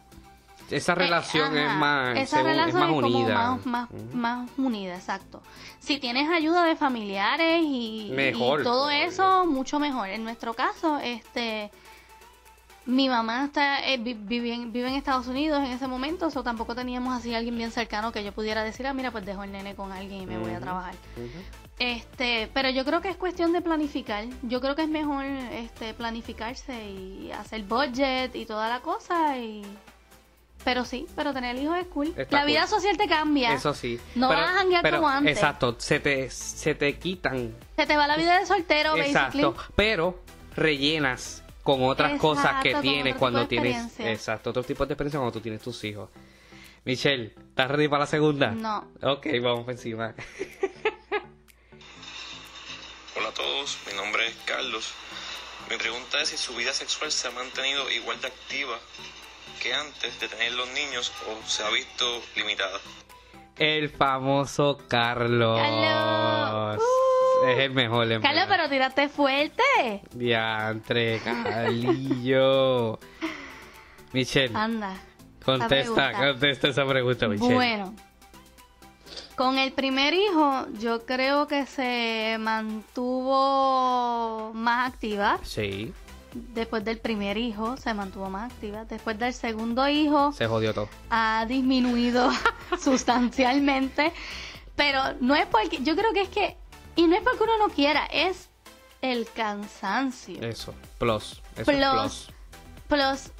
Esa 0.69 0.95
relación 0.95 1.58
es 1.58 1.71
más, 1.76 2.17
esa 2.17 2.43
relación 2.43 2.82
más 2.82 2.91
unida. 2.91 3.58
más, 3.63 3.88
más, 4.13 4.50
unida, 4.58 4.95
exacto. 4.95 5.41
Si 5.80 5.97
tienes 5.97 6.30
ayuda 6.30 6.65
de 6.65 6.76
familiares 6.76 7.62
y, 7.63 8.12
todo 8.63 8.89
eso, 8.89 9.45
mucho 9.45 9.80
mejor. 9.80 10.10
En 10.10 10.26
nuestro 10.26 10.54
caso, 10.54 11.00
este 11.00 11.71
mi 12.88 13.10
mamá 13.10 13.45
está 13.45 13.86
eh, 13.86 13.97
vive, 13.97 14.54
en, 14.54 14.71
vive, 14.71 14.88
en, 14.88 14.95
Estados 14.95 15.28
Unidos 15.28 15.60
en 15.60 15.71
ese 15.71 15.88
momento, 15.88 16.30
o 16.34 16.43
tampoco 16.43 16.73
teníamos 16.73 17.13
así 17.13 17.36
alguien 17.36 17.58
bien 17.58 17.71
cercano 17.71 18.13
que 18.13 18.23
yo 18.23 18.32
pudiera 18.32 18.63
decir, 18.63 18.88
ah, 18.88 18.93
mira, 18.93 19.12
pues 19.12 19.26
dejo 19.26 19.43
el 19.43 19.52
nene 19.52 19.76
con 19.76 19.91
alguien 19.91 20.23
y 20.23 20.26
me 20.26 20.38
voy 20.38 20.52
a 20.52 20.60
trabajar. 20.60 20.95
Este, 21.80 22.50
pero 22.54 22.69
yo 22.69 22.86
creo 22.86 23.02
que 23.02 23.10
es 23.10 23.17
cuestión 23.17 23.52
de 23.52 23.62
planificar. 23.62 24.26
Yo 24.41 24.62
creo 24.62 24.76
que 24.76 24.84
es 24.84 24.89
mejor 24.89 25.26
este 25.26 25.93
planificarse 25.93 26.89
y 26.89 27.32
hacer 27.32 27.63
budget 27.63 28.36
y 28.36 28.45
toda 28.45 28.69
la 28.69 28.80
cosa 28.80 29.38
y 29.38 29.63
pero 30.63 30.84
sí, 30.84 31.06
pero 31.15 31.34
tener 31.34 31.56
hijos 31.56 31.78
es 31.78 31.88
cool. 31.88 32.13
la 32.30 32.45
vida 32.45 32.67
social 32.67 32.97
te 32.97 33.08
cambia. 33.08 33.54
Eso 33.54 33.73
sí. 33.73 34.00
No 34.15 34.30
vas 34.30 34.50
a 34.50 34.54
janguear 34.54 34.95
como 34.95 35.08
antes. 35.08 35.38
Exacto, 35.38 35.76
se 35.78 36.00
te, 36.00 36.30
se 36.30 36.73
te 36.73 36.97
quitan. 36.97 37.54
Se 37.76 37.86
te 37.86 37.95
va 37.95 38.08
la 38.08 38.17
vida 38.17 38.39
de 38.39 38.45
soltero, 38.45 38.97
Exacto, 38.97 39.56
pero 39.76 40.19
rellenas 40.56 41.43
con 41.67 41.84
otras 41.84 42.17
cosas 42.17 42.63
que 42.63 42.75
tienes 42.75 43.17
cuando 43.17 43.45
tienes... 43.45 43.99
Exacto, 43.99 44.51
otros 44.51 44.65
tipos 44.65 44.88
de 44.88 44.93
experiencia 44.93 45.19
cuando 45.19 45.34
tú 45.34 45.41
tienes 45.41 45.62
tus 45.62 45.84
hijos. 45.84 46.10
Michelle, 46.86 47.34
¿estás 47.49 47.69
ready 47.69 47.89
para 47.89 48.03
la 48.03 48.08
segunda? 48.08 48.51
No. 48.51 48.89
Ok, 49.01 49.27
vamos 49.43 49.67
encima. 49.67 50.15
Hola 53.17 53.27
a 53.27 53.34
todos, 53.34 53.80
mi 53.86 53.91
nombre 53.97 54.27
es 54.27 54.36
Carlos. 54.45 54.93
Mi 55.69 55.75
pregunta 55.75 56.21
es 56.21 56.30
si 56.30 56.38
su 56.38 56.56
vida 56.56 56.71
sexual 56.71 57.12
se 57.12 57.27
ha 57.27 57.32
mantenido 57.32 57.91
igual 57.91 58.21
de 58.21 58.27
activa 58.27 58.80
que 59.62 59.73
antes 59.73 60.17
de 60.21 60.30
tener 60.30 60.53
los 60.53 60.69
niños 60.69 61.12
o 61.27 61.36
se 61.45 61.63
ha 61.63 61.69
visto 61.69 62.23
limitada. 62.38 62.80
El 63.58 63.89
famoso 63.89 64.77
Carlos. 64.88 65.60
Carlos. 65.60 66.82
Es 67.45 67.60
el 67.60 67.71
mejor. 67.71 68.12
En 68.12 68.21
Carlos, 68.21 68.45
pero 68.47 68.69
tírate 68.69 69.10
fuerte. 69.10 70.02
Diantre, 70.13 71.19
Carlillo. 71.23 73.00
Michelle. 74.13 74.56
Anda. 74.56 74.95
Contesta, 75.43 76.13
contesta 76.13 76.67
esa 76.67 76.86
pregunta, 76.86 77.28
Michelle. 77.28 77.54
Bueno, 77.54 77.93
con 79.36 79.58
el 79.60 79.71
primer 79.71 80.13
hijo, 80.13 80.65
yo 80.80 81.06
creo 81.06 81.47
que 81.47 81.65
se 81.65 82.38
mantuvo 82.39 84.52
más 84.54 84.91
activa. 84.91 85.39
Sí. 85.43 85.93
Después 86.34 86.84
del 86.84 87.00
primer 87.00 87.38
hijo 87.38 87.78
se 87.78 87.93
mantuvo 87.93 88.30
más 88.30 88.52
activa. 88.52 88.84
Después 88.86 89.17
del 89.19 89.34
segundo 89.34 89.88
hijo. 89.88 90.32
Se 90.34 90.47
jodió 90.47 90.73
todo. 90.73 90.89
Ha 91.10 91.45
disminuido 91.47 92.30
sustancialmente. 92.80 94.12
Pero 94.76 95.00
no 95.19 95.36
es 95.36 95.45
porque. 95.45 95.80
Yo 95.84 95.95
creo 95.95 96.12
que 96.13 96.21
es 96.23 96.30
que. 96.30 96.58
Y 96.97 97.07
no 97.07 97.15
es 97.15 97.21
porque 97.21 97.43
uno 97.43 97.57
no 97.60 97.69
quiera, 97.69 98.05
es 98.07 98.49
el 99.01 99.25
cansancio. 99.33 100.41
Eso. 100.41 100.73
Plus. 100.97 101.41
Eso 101.55 101.63
plus. 101.63 101.77
plus. 101.79 102.29
Plus. 102.89 103.31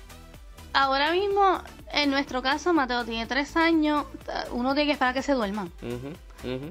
Ahora 0.74 1.12
mismo 1.12 1.62
en 1.92 2.12
nuestro 2.12 2.42
caso, 2.42 2.74
Mateo 2.74 3.06
tiene 3.06 3.26
tres 3.28 3.56
años, 3.56 4.06
uno 4.52 4.74
tiene 4.74 4.88
que 4.88 4.94
esperar 4.94 5.14
que 5.14 5.22
se 5.22 5.34
duerman. 5.34 5.72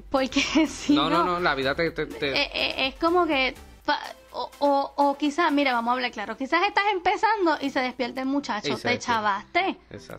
Porque 0.09 0.41
si 0.67 0.95
no, 0.95 1.09
no... 1.09 1.23
No, 1.23 1.39
la 1.39 1.55
vida 1.55 1.75
te... 1.75 1.87
Eh, 1.87 1.95
eh, 2.21 2.87
es 2.87 2.95
como 2.95 3.25
que... 3.25 3.55
O, 4.31 4.93
o, 4.95 5.17
quizás, 5.17 5.51
mira, 5.51 5.73
vamos 5.73 5.89
a 5.89 5.93
hablar 5.93 6.11
claro, 6.11 6.37
quizás 6.37 6.61
estás 6.67 6.83
empezando 6.93 7.57
y 7.59 7.71
se 7.71 7.79
despierta 7.79 8.21
el 8.21 8.27
muchacho, 8.27 8.77
te 8.77 8.99
chavaste, 8.99 9.77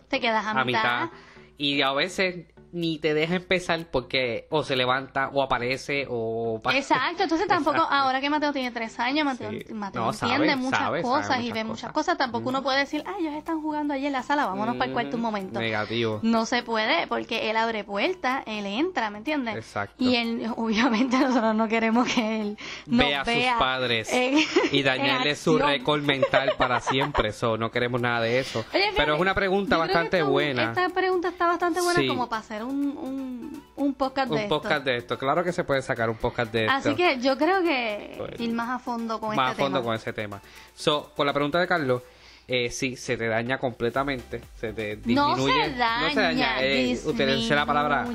te 0.09 0.19
quedas 0.19 0.45
a, 0.45 0.65
mitad. 0.65 1.09
Y 1.57 1.81
a 1.81 1.93
veces 1.93 2.47
ni 2.71 2.99
te 2.99 3.13
deja 3.13 3.35
empezar 3.35 3.85
porque 3.91 4.47
o 4.49 4.63
se 4.63 4.75
levanta 4.75 5.29
o 5.33 5.41
aparece 5.43 6.05
o 6.09 6.59
pasa. 6.63 6.77
Exacto, 6.77 7.23
entonces 7.23 7.47
tampoco, 7.49 7.77
Exacto. 7.77 7.95
ahora 7.95 8.21
que 8.21 8.29
Mateo 8.29 8.51
tiene 8.53 8.71
tres 8.71 8.99
años, 8.99 9.25
Mateo, 9.25 9.51
Sí. 9.51 9.73
Mateo 9.73 10.01
No, 10.03 10.11
entiende 10.11 10.47
sabe, 10.49 10.55
muchas 10.55 10.79
sabe, 10.79 11.01
sabe 11.01 11.13
cosas 11.15 11.41
y 11.41 11.51
ve 11.51 11.63
muchas 11.63 11.91
cosas. 11.91 12.17
tampoco 12.17 12.49
uno 12.49 12.61
puede 12.63 12.79
decir, 12.79 13.03
ah, 13.05 13.15
ellos 13.19 13.33
están 13.33 13.61
jugando 13.61 13.93
allí 13.93 14.05
en 14.07 14.13
la 14.13 14.23
sala, 14.23 14.45
vámonos 14.45 14.75
para 14.75 14.85
el 14.87 14.93
cuarto 14.93 15.15
un 15.15 15.21
Mm, 15.21 15.25
momento. 15.25 15.59
Negativo. 15.59 16.19
No 16.23 16.45
se 16.45 16.63
puede, 16.63 17.07
porque 17.07 17.49
él 17.49 17.57
abre 17.57 17.83
puertas, 17.83 18.43
él 18.45 18.65
entra, 18.65 19.09
¿me 19.09 19.19
entiendes? 19.19 19.55
Exacto. 19.55 19.95
Y 20.03 20.15
él, 20.15 20.47
obviamente, 20.57 21.17
nosotros 21.17 21.55
no 21.55 21.67
queremos 21.67 22.07
que 22.13 22.41
él 22.41 22.57
nos 22.87 22.99
Ve 23.07 23.15
a 23.15 23.25
sus 23.25 23.33
vea 23.33 23.57
padres 23.59 24.11
en- 24.13 24.39
y 24.71 24.83
dañarle 24.83 25.35
su 25.35 25.57
récord 25.57 26.01
mental 26.03 26.53
para 26.57 26.79
siempre. 26.79 27.29
Eso, 27.29 27.57
no 27.57 27.69
queremos 27.71 28.01
nada 28.01 28.21
de 28.21 28.39
eso. 28.39 28.65
Oye, 28.73 28.91
Pero 28.95 29.15
es 29.15 29.21
una 29.21 29.33
pregunta 29.35 29.77
bastante 29.77 30.21
buena. 30.23 30.69
Esta 30.69 30.89
pregunta 30.89 31.29
está 31.29 31.47
bastante 31.47 31.81
buena 31.81 31.99
Sí. 31.99 32.07
como 32.07 32.27
para 32.29 32.41
un, 32.63 32.97
un, 32.97 33.63
un 33.75 33.93
podcast 33.93 34.29
de 34.29 34.35
Un 34.35 34.41
esto. 34.41 34.61
podcast 34.61 34.85
de 34.85 34.97
esto. 34.97 35.17
Claro 35.17 35.43
que 35.43 35.51
se 35.51 35.63
puede 35.63 35.81
sacar 35.81 36.09
un 36.09 36.17
podcast 36.17 36.51
de 36.51 36.65
esto. 36.65 36.73
Así 36.77 36.95
que 36.95 37.19
yo 37.19 37.37
creo 37.37 37.61
que 37.61 38.17
ir 38.39 38.51
más 38.53 38.69
a 38.69 38.79
fondo 38.79 39.19
con 39.19 39.35
más 39.35 39.51
este 39.51 39.61
a 39.61 39.65
fondo 39.65 39.79
tema. 39.79 39.85
con 39.87 39.95
ese 39.95 40.13
tema. 40.13 40.41
So, 40.75 41.11
con 41.15 41.25
la 41.27 41.33
pregunta 41.33 41.59
de 41.59 41.67
Carlos, 41.67 42.01
eh, 42.47 42.71
sí, 42.71 42.95
se 42.95 43.15
te 43.15 43.27
daña 43.27 43.59
completamente, 43.59 44.41
se 44.59 44.73
te 44.73 44.95
No 45.05 45.35
disminuye. 45.35 45.65
se 46.13 46.19
daña, 46.21 46.61
eh, 46.63 46.99
utilicé 47.05 47.53
la 47.55 47.65
palabra 47.65 48.07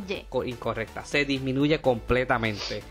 incorrecta, 0.45 1.05
se 1.05 1.25
disminuye 1.25 1.81
completamente. 1.81 2.83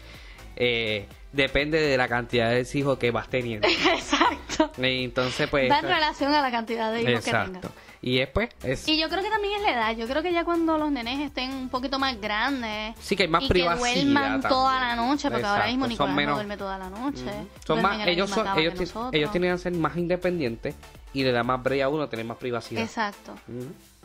Eh, 0.56 1.06
depende 1.32 1.80
de 1.82 1.98
la 1.98 2.08
cantidad 2.08 2.50
de 2.52 2.66
hijos 2.74 2.98
que 2.98 3.12
vas 3.12 3.28
teniendo. 3.30 3.68
Exacto. 3.94 4.72
Entonces, 4.78 5.50
pues... 5.50 5.70
Va 5.70 5.80
en 5.80 5.88
relación 5.88 6.34
a 6.34 6.42
la 6.42 6.52
cantidad 6.52 6.94
de 6.94 7.02
hijos 7.02 7.26
que 7.26 7.32
tengas. 7.32 7.64
Y 8.06 8.18
después, 8.18 8.50
es, 8.64 8.86
Y 8.90 9.00
yo 9.00 9.08
creo 9.08 9.24
que 9.24 9.30
también 9.30 9.54
es 9.56 9.62
la 9.62 9.72
edad. 9.72 9.96
Yo 9.96 10.06
creo 10.08 10.22
que 10.22 10.34
ya 10.34 10.44
cuando 10.44 10.78
los 10.78 10.92
nenes 10.92 11.22
estén 11.22 11.54
un 11.54 11.70
poquito 11.70 12.00
más 12.00 12.20
grandes 12.20 12.96
sí 13.00 13.16
que 13.16 13.24
hay 13.24 13.30
más 13.30 13.44
y 13.44 13.48
que 13.48 13.54
privacidad. 13.54 13.94
duerman 13.96 14.42
toda 14.42 14.80
la 14.80 14.96
noche, 14.98 15.32
porque 15.32 15.46
ahora 15.46 15.68
mismo 15.68 15.88
Nicolás 15.88 16.14
son 16.16 16.26
no 16.26 16.34
duerme 16.36 16.58
toda 16.58 16.78
la 16.78 16.90
noche. 16.90 17.24
Son 17.66 17.82
más, 17.82 18.06
ellos, 18.06 18.30
son, 18.30 18.46
ellos, 18.60 18.74
que 18.74 18.80
ti- 18.80 18.86
nosotros. 18.86 19.14
ellos 19.14 19.32
tienen 19.32 19.54
que 19.54 19.58
ser 19.58 19.72
más 19.74 19.96
independientes 19.96 20.76
y 21.14 21.24
le 21.24 21.32
da 21.32 21.44
más 21.44 21.64
break 21.64 21.82
a 21.82 21.88
uno 21.88 22.10
tener 22.10 22.26
más 22.26 22.36
privacidad. 22.38 22.84
Exacto. 22.84 23.36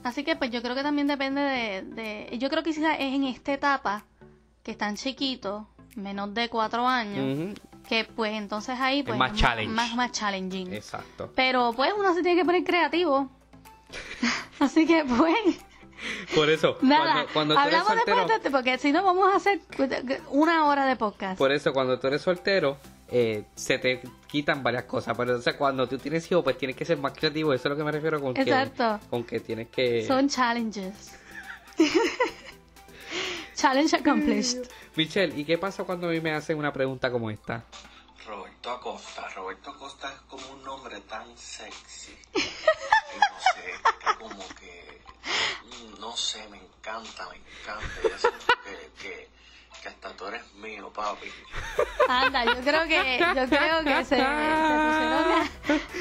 Así 0.05 0.23
que 0.23 0.37
pues 0.37 0.53
yo 0.53 0.63
creo 0.63 0.77
que 0.77 0.83
también 0.85 1.09
depende 1.09 1.41
de... 1.41 1.83
de- 1.83 2.39
yo 2.39 2.49
creo 2.51 2.63
que 2.63 2.71
quizás 2.73 2.95
es 3.01 3.13
en 3.15 3.25
esta 3.25 3.53
etapa 3.53 4.05
que 4.63 4.71
están 4.71 4.95
chiquitos, 4.95 5.65
menos 5.97 6.33
de 6.35 6.49
cuatro 6.49 6.87
años, 6.87 7.57
que 7.89 8.05
pues 8.05 8.33
entonces 8.35 8.79
ahí 8.79 9.03
pues 9.03 9.19
más 9.19 9.33
es 9.33 9.39
challenge. 9.39 9.75
más, 9.75 9.93
más 9.97 10.13
challenging. 10.13 10.73
Exacto. 10.73 11.33
Pero 11.35 11.73
pues 11.75 11.93
uno 11.99 12.15
se 12.15 12.23
tiene 12.23 12.39
que 12.41 12.45
poner 12.45 12.63
creativo. 12.63 13.29
Así 14.59 14.87
que 14.87 15.05
pues 15.05 15.35
Por 16.35 16.49
eso, 16.51 16.79
nada, 16.83 17.27
cuando, 17.33 17.55
cuando 17.55 17.55
tú 17.55 17.61
eres 17.61 17.81
hablamos 17.81 18.05
soltero, 18.05 18.39
de 18.39 18.51
porque 18.51 18.79
si 18.79 18.93
no 18.93 19.03
vamos 19.03 19.33
a 19.33 19.37
hacer 19.37 19.61
una 20.31 20.67
hora 20.67 20.87
de 20.87 20.97
podcast. 20.97 21.39
por 21.39 21.53
eso 21.53 21.73
cuando 21.73 21.99
tú 21.99 22.07
eres 22.07 22.23
soltero, 22.23 22.79
eh, 23.11 23.45
se 23.55 23.79
te 23.79 24.03
quitan 24.27 24.63
varias 24.63 24.85
cosas. 24.85 25.17
Pero 25.17 25.31
entonces 25.31 25.55
cuando 25.55 25.89
tú 25.89 25.99
tienes 25.99 26.31
hijos, 26.31 26.45
pues 26.45 26.59
tienes 26.59 26.77
que 26.77 26.85
ser 26.85 26.99
más 26.99 27.13
creativo. 27.13 27.53
Eso 27.53 27.69
es 27.69 27.71
lo 27.71 27.77
que 27.77 27.85
me 27.85 27.93
refiero 27.93 28.21
con 28.21 28.37
Exacto. 28.37 29.01
que 29.03 29.09
con 29.09 29.25
que 29.25 29.41
tienes 29.41 29.69
que. 29.69 30.07
Son 30.07 30.29
challenges. 30.29 31.19
Challenge 33.55 33.97
accomplished. 33.97 34.69
Michelle, 34.95 35.37
¿y 35.37 35.45
qué 35.45 35.59
pasa 35.59 35.83
cuando 35.83 36.07
a 36.07 36.11
mí 36.11 36.21
me 36.21 36.33
hacen 36.33 36.57
una 36.57 36.73
pregunta 36.73 37.11
como 37.11 37.29
esta? 37.29 37.65
Roberto 38.27 38.71
Acosta. 38.71 39.29
Roberto 39.35 39.71
Acosta 39.71 40.09
es 40.09 40.21
como 40.29 40.47
un 40.53 40.63
nombre 40.65 41.01
tan 41.03 41.37
sexy. 41.37 42.17
Y 42.35 42.39
no 43.19 43.39
sé, 43.55 43.73
que 44.01 44.19
como 44.19 44.49
que. 44.61 45.01
mm, 45.65 46.01
No 46.01 46.17
sé, 46.17 46.47
me 46.49 46.59
encanta, 46.59 47.29
me 47.31 47.37
encanta. 47.37 47.87
Yo 48.03 48.19
siento 48.19 48.47
que, 48.65 49.03
que, 49.03 49.29
que 49.83 49.89
hasta 49.89 50.11
tú 50.17 50.27
eres 50.27 50.43
mío, 50.55 50.91
papi. 50.93 51.29
Anda, 52.09 52.45
yo 52.45 52.61
creo 52.63 52.87
que, 52.87 53.19
yo 53.19 53.47
creo 53.49 53.85
que 53.85 54.05
se, 54.05 54.17
se 54.17 54.17
pusieron 54.17 54.27
a, 54.27 55.49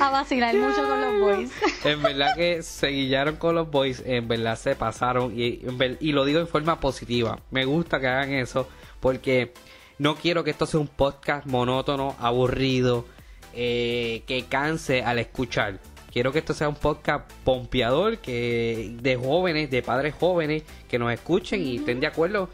a 0.02 0.10
vacilar 0.10 0.56
mucho 0.56 0.88
con 0.88 1.02
los 1.02 1.20
boys. 1.22 1.52
En 1.86 2.02
verdad 2.02 2.36
que 2.36 2.64
se 2.64 2.88
guillaron 2.88 3.36
con 3.38 3.56
los 3.56 3.70
boys, 3.70 4.02
en 4.06 4.28
verdad 4.28 4.58
se 4.58 4.76
pasaron 4.76 5.34
y, 5.38 5.62
y 6.00 6.12
lo 6.12 6.26
digo 6.26 6.40
en 6.40 6.48
forma 6.48 6.80
positiva. 6.80 7.40
Me 7.52 7.66
gusta 7.66 8.00
que 8.00 8.08
hagan 8.08 8.34
eso 8.34 8.68
porque 9.00 9.54
no 10.00 10.16
quiero 10.16 10.44
que 10.44 10.52
esto 10.52 10.66
sea 10.66 10.80
un 10.80 10.88
podcast 10.88 11.46
monótono, 11.46 12.16
aburrido, 12.20 13.06
eh, 13.54 14.24
que 14.28 14.46
canse 14.46 15.04
al 15.04 15.20
escuchar. 15.20 15.80
Quiero 16.12 16.32
que 16.32 16.40
esto 16.40 16.54
sea 16.54 16.70
un 16.70 16.76
podcast 16.76 17.32
pompeador 17.44 18.20
que 18.20 18.96
de 19.02 19.16
jóvenes, 19.16 19.70
de 19.70 19.82
padres 19.82 20.16
jóvenes 20.16 20.64
que 20.88 20.98
nos 20.98 21.12
escuchen 21.12 21.62
y 21.62 21.78
estén 21.78 22.00
de 22.00 22.08
acuerdo 22.08 22.50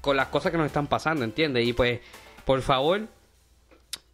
con 0.00 0.16
las 0.16 0.28
cosas 0.28 0.52
que 0.52 0.58
nos 0.58 0.66
están 0.66 0.86
pasando, 0.86 1.24
¿entiendes? 1.24 1.66
Y 1.66 1.72
pues, 1.72 2.00
por 2.44 2.62
favor, 2.62 3.06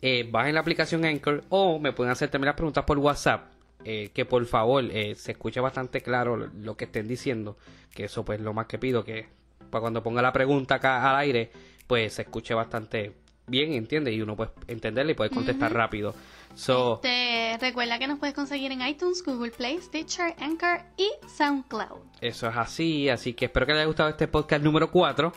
eh, 0.03 0.29
bajen 0.31 0.55
la 0.55 0.61
aplicación 0.61 1.05
Anchor 1.05 1.45
o 1.49 1.79
me 1.79 1.93
pueden 1.93 2.13
hacer 2.13 2.31
también 2.31 2.47
las 2.47 2.57
preguntas 2.57 2.85
por 2.85 2.99
WhatsApp. 2.99 3.53
eh, 3.85 4.11
que 4.13 4.25
por 4.25 4.45
favor 4.47 4.85
eh, 4.91 5.15
se 5.15 5.33
escuche 5.33 5.61
bastante 5.61 6.01
claro 6.01 6.37
lo, 6.37 6.49
lo 6.49 6.77
que 6.77 6.87
estén 6.87 7.07
diciendo. 7.07 7.57
Que 7.95 8.05
eso 8.05 8.25
pues 8.25 8.41
lo 8.41 8.53
más 8.53 8.67
que 8.67 8.79
pido 8.79 9.05
que 9.05 9.29
cuando 9.71 10.03
ponga 10.03 10.23
la 10.23 10.33
pregunta 10.33 10.77
acá 10.77 11.09
al 11.11 11.17
aire 11.17 11.51
pues 11.87 12.15
se 12.15 12.23
escuche 12.23 12.55
bastante 12.55 13.13
bien, 13.47 13.73
¿entiendes? 13.75 14.15
Y 14.15 14.21
uno 14.23 14.35
puede 14.37 14.51
entenderla 14.67 15.13
y 15.13 15.15
puede 15.15 15.31
contestar 15.31 15.73
rápido. 15.73 16.15
So, 16.55 17.01
Este, 17.03 17.59
recuerda 17.61 17.99
que 17.99 18.07
nos 18.09 18.19
puedes 18.19 18.35
conseguir 18.35 18.73
en 18.73 18.81
iTunes, 18.87 19.23
Google 19.25 19.51
Play, 19.51 19.79
Stitcher, 19.81 20.35
Anchor 20.41 20.81
y 20.97 21.09
SoundCloud. 21.29 22.01
eso 22.21 22.49
es 22.49 22.57
así. 22.57 23.09
Así 23.09 23.35
que 23.35 23.45
espero 23.47 23.67
que 23.67 23.73
les 23.73 23.81
haya 23.81 23.87
gustado 23.87 24.09
este 24.09 24.27
podcast 24.27 24.65
número 24.65 24.91
4. 24.91 25.33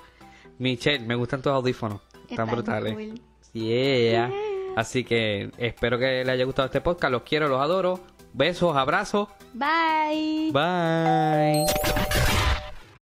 Michelle, 0.60 1.06
me 1.06 1.16
gustan 1.16 1.42
tus 1.42 1.52
audífonos. 1.52 2.02
Están 2.14 2.32
Están 2.32 2.50
brutales. 2.50 2.94
cool. 2.94 3.22
Yeah. 3.54 4.32
Así 4.76 5.04
que 5.04 5.52
espero 5.58 5.98
que 6.00 6.06
les 6.24 6.30
haya 6.30 6.46
gustado 6.46 6.68
este 6.68 6.82
podcast. 6.82 7.12
Los 7.12 7.24
quiero, 7.24 7.48
los 7.48 7.60
adoro. 7.62 8.00
Besos, 8.34 8.76
abrazos. 8.78 9.28
Bye. 9.54 10.52
Bye. 10.54 11.66